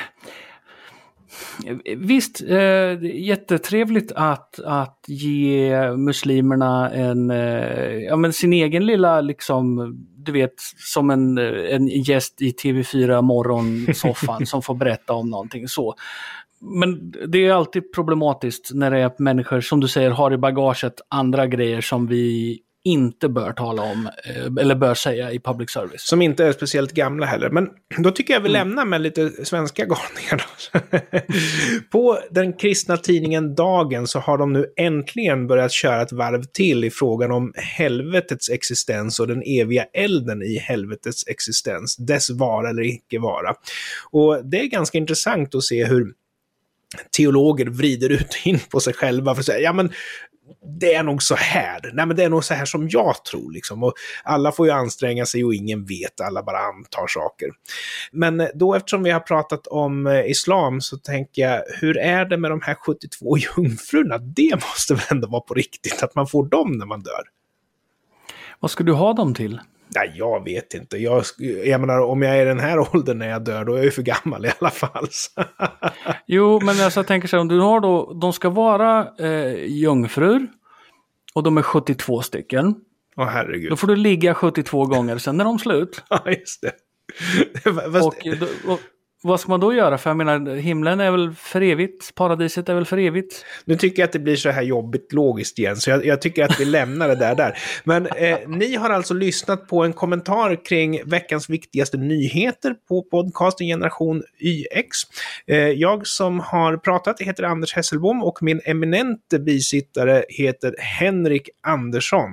Visst, 1.98 2.42
eh, 2.48 3.04
jättetrevligt 3.04 4.12
att, 4.16 4.60
att 4.60 5.06
ge 5.08 5.92
muslimerna 5.98 6.92
en, 6.92 7.32
eh, 7.32 7.98
ja, 7.98 8.16
men 8.16 8.34
sin 8.34 8.54
egen 8.54 8.86
lilla, 8.86 9.22
liksom, 9.22 9.94
du 10.18 10.32
vet, 10.32 10.54
som 10.78 11.10
en, 11.10 11.38
en 11.38 11.88
gäst 11.88 12.42
i 12.42 12.52
TV4 12.52 13.22
morgonsoffan 13.22 14.46
som 14.46 14.62
får 14.62 14.76
berätta 14.76 15.14
om 15.14 15.30
någonting 15.30 15.68
så. 15.68 15.96
Men 16.60 17.14
det 17.28 17.46
är 17.46 17.54
alltid 17.54 17.94
problematiskt 17.94 18.72
när 18.74 18.92
det 18.92 19.00
är 19.00 19.12
människor 19.18 19.62
som 19.62 19.80
du 19.80 19.88
säger 19.88 20.10
har 20.10 20.34
i 20.34 20.38
bagaget 20.38 20.94
andra 21.10 21.48
grejer 21.48 21.82
som 21.82 22.08
vi 22.08 22.60
inte 22.88 23.30
bör 23.30 23.52
tala 23.52 23.82
om, 23.82 24.10
eh, 24.26 24.46
eller 24.64 24.76
bör 24.76 24.94
säga 24.94 25.32
i 25.32 25.40
public 25.40 25.70
service. 25.72 26.02
Som 26.02 26.22
inte 26.22 26.46
är 26.46 26.52
speciellt 26.52 26.92
gamla 26.92 27.26
heller. 27.26 27.50
Men 27.50 27.70
då 27.98 28.12
tycker 28.12 28.34
jag 28.34 28.42
vi 28.42 28.50
Mm. 28.50 28.68
lämnar 28.68 28.86
med 28.86 29.02
lite 29.02 29.46
svenska 29.46 29.86
galningar. 29.86 30.46
På 31.92 32.20
den 32.32 32.54
kristna 32.54 32.98
tidningen 32.98 33.56
Dagen 33.56 34.08
så 34.08 34.20
har 34.20 34.38
de 34.38 34.54
nu 34.54 34.66
äntligen 34.78 35.48
börjat 35.48 35.72
köra 35.72 36.02
ett 36.02 36.12
varv 36.12 36.44
till 36.44 36.84
i 36.84 36.90
frågan 36.90 37.32
om 37.32 37.54
helvetets 37.56 38.50
existens 38.50 39.20
och 39.20 39.28
den 39.28 39.44
eviga 39.46 39.86
elden 39.94 40.42
i 40.42 40.58
helvetets 40.58 41.28
existens. 41.28 41.96
Dess 41.98 42.30
vara 42.30 42.70
eller 42.70 42.84
icke 42.84 43.20
vara. 43.20 43.54
Och 44.12 44.46
det 44.46 44.60
är 44.60 44.66
ganska 44.66 44.98
intressant 44.98 45.56
att 45.56 45.64
se 45.64 45.86
hur 45.86 46.14
teologer 47.18 47.66
vrider 47.66 48.10
ut 48.10 48.28
och 48.42 48.48
in 48.48 48.60
på 48.72 48.80
sig 48.80 48.94
själva 48.94 49.36
för 49.36 49.40
att 49.40 49.46
säga, 49.46 49.60
ja 49.60 49.74
men 49.74 49.92
det 50.80 50.94
är 50.94 51.04
nog 51.04 51.24
så 51.24 51.36
här. 51.36 51.92
Nej, 51.94 52.06
men 52.06 52.16
det 52.16 52.24
är 52.24 52.30
nog 52.30 52.44
så 52.44 52.54
här 52.54 52.66
som 52.66 52.90
jag 52.90 53.26
tror. 53.26 53.52
Liksom. 53.52 53.84
Och 53.84 53.94
alla 54.24 54.52
får 54.52 54.68
ju 54.68 54.72
anstränga 54.72 55.26
sig 55.26 55.46
och 55.46 55.54
ingen 55.54 55.86
vet, 55.86 56.22
alla 56.22 56.44
bara 56.44 56.60
antar 56.60 57.08
saker. 57.08 57.50
Men 58.12 58.40
eh, 58.40 58.48
då 58.54 58.76
eftersom 58.76 59.04
vi 59.04 59.12
har 59.12 59.20
pratat 59.20 59.68
om 59.68 60.08
eh, 60.08 60.26
islam 60.26 60.82
så 60.82 60.98
tänker 60.98 61.42
jag, 61.42 61.64
hur 61.82 61.98
är 61.98 62.26
det 62.26 62.38
med 62.38 62.52
de 62.52 62.62
här 62.62 62.76
72 62.76 63.38
jungfrurna? 63.58 64.18
Det 64.18 64.56
måste 64.56 64.94
väl 64.94 65.04
ändå 65.12 65.28
vara 65.28 65.42
på 65.42 65.54
riktigt, 65.54 66.04
att 66.04 66.16
man 66.16 66.28
får 66.28 66.46
dem 66.46 66.72
när 66.72 66.86
man 66.86 67.02
dör? 67.02 67.24
Vad 68.60 68.72
ska 68.72 68.84
du 68.84 68.94
ha 68.94 69.14
dem 69.14 69.34
till? 69.34 69.60
Nej, 69.96 70.14
jag 70.16 70.44
vet 70.44 70.74
inte. 70.74 70.98
Jag, 70.98 71.24
jag 71.66 71.82
menar, 71.82 72.00
om 72.00 72.22
jag 72.22 72.38
är 72.38 72.42
i 72.42 72.46
den 72.46 72.60
här 72.60 72.80
åldern 72.96 73.18
när 73.18 73.30
jag 73.30 73.44
dör, 73.44 73.66
då 73.66 73.74
är 73.74 73.78
jag 73.78 73.86
ju 73.86 73.92
för 73.92 74.02
gammal 74.02 74.46
i 74.46 74.52
alla 74.60 74.70
fall. 74.70 75.08
Jo, 76.28 76.60
men 76.64 76.82
alltså, 76.82 77.00
jag 77.00 77.08
tänker 77.08 77.28
så 77.28 77.36
här, 77.36 77.42
om 77.42 77.48
du 77.48 77.60
har 77.60 77.80
då, 77.80 78.14
de 78.22 78.34
ska 78.34 78.50
vara 78.50 79.08
eh, 79.20 79.66
jungfrur 79.66 80.48
och 81.34 81.44
de 81.44 81.58
är 81.58 81.62
72 81.62 82.22
stycken. 82.22 82.76
Åh 83.18 83.26
herregud. 83.26 83.70
Då 83.70 83.76
får 83.76 83.88
du 83.88 83.96
ligga 83.96 84.34
72 84.34 84.86
gånger, 84.86 85.18
sen 85.18 85.40
är 85.40 85.44
de 85.46 85.60
slut. 85.60 86.04
Ja, 86.10 86.22
just 86.32 86.62
det. 86.62 86.72
Fast, 87.64 88.06
Och, 88.06 88.16
och 88.72 88.80
vad 89.24 89.40
ska 89.40 89.50
man 89.52 89.60
då 89.60 89.74
göra? 89.74 89.98
För 89.98 90.10
jag 90.10 90.18
menar, 90.18 90.56
himlen 90.56 91.00
är 91.00 91.12
väl 91.12 91.34
för 91.34 91.62
evigt, 91.62 92.16
paradiset 92.16 92.70
är 92.70 92.74
väl 92.74 92.86
för 92.86 92.98
evigt. 92.98 93.46
Nu 93.66 93.76
tycker 93.76 94.02
jag 94.02 94.08
att 94.08 94.14
det 94.14 94.20
blir 94.20 94.36
så 94.36 94.50
här 94.50 94.62
jobbigt 94.62 95.14
logiskt 95.14 95.60
igen, 95.60 95.76
så 95.78 95.90
jag, 95.90 96.06
jag 96.06 96.22
tycker 96.22 96.44
att 96.44 96.60
vi 96.60 96.66
lämnar 96.66 97.08
det 97.08 97.16
där. 97.16 97.36
där. 97.36 97.58
Men 97.84 98.08
eh, 98.08 98.38
ni 98.48 98.76
har 98.76 98.90
alltså 98.90 99.14
lyssnat 99.14 99.68
på 99.68 99.84
en 99.84 99.94
kommentar 99.94 100.66
kring 100.66 101.02
veckans 101.06 101.50
viktigaste 101.50 101.98
nyheter 101.98 102.76
på 102.88 103.02
podcasten 103.02 103.68
Generation 103.68 104.24
YX. 104.40 104.98
Eh, 105.48 105.58
jag 105.58 106.08
som 106.08 106.40
har 106.40 106.78
pratat 106.78 107.22
heter 107.22 107.44
Anders 107.44 107.74
Hesselbom 107.74 108.24
och 108.24 108.44
min 108.44 108.62
eminente 108.66 109.40
bisittare 109.40 110.24
heter 110.30 110.76
Henrik 110.80 111.50
Andersson. 111.64 112.30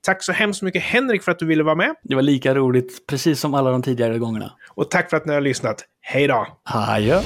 Tack 0.00 0.22
så 0.22 0.32
hemskt 0.32 0.62
mycket 0.62 0.82
Henrik 0.82 1.22
för 1.22 1.32
att 1.32 1.38
du 1.38 1.46
ville 1.46 1.62
vara 1.62 1.74
med 1.74 1.94
Det 2.02 2.14
var 2.14 2.22
lika 2.22 2.54
roligt, 2.54 3.06
precis 3.06 3.40
som 3.40 3.54
alla 3.54 3.70
de 3.70 3.82
tidigare 3.82 4.18
gångerna. 4.18 4.52
och 4.74 4.90
tack 4.90 5.10
för 5.10 5.16
att 5.16 5.26
ni 5.26 5.34
har 5.34 5.40
lyssnat. 5.40 5.84
Hej 6.08 6.26
då! 6.28 6.46
Adjö! 6.64 7.20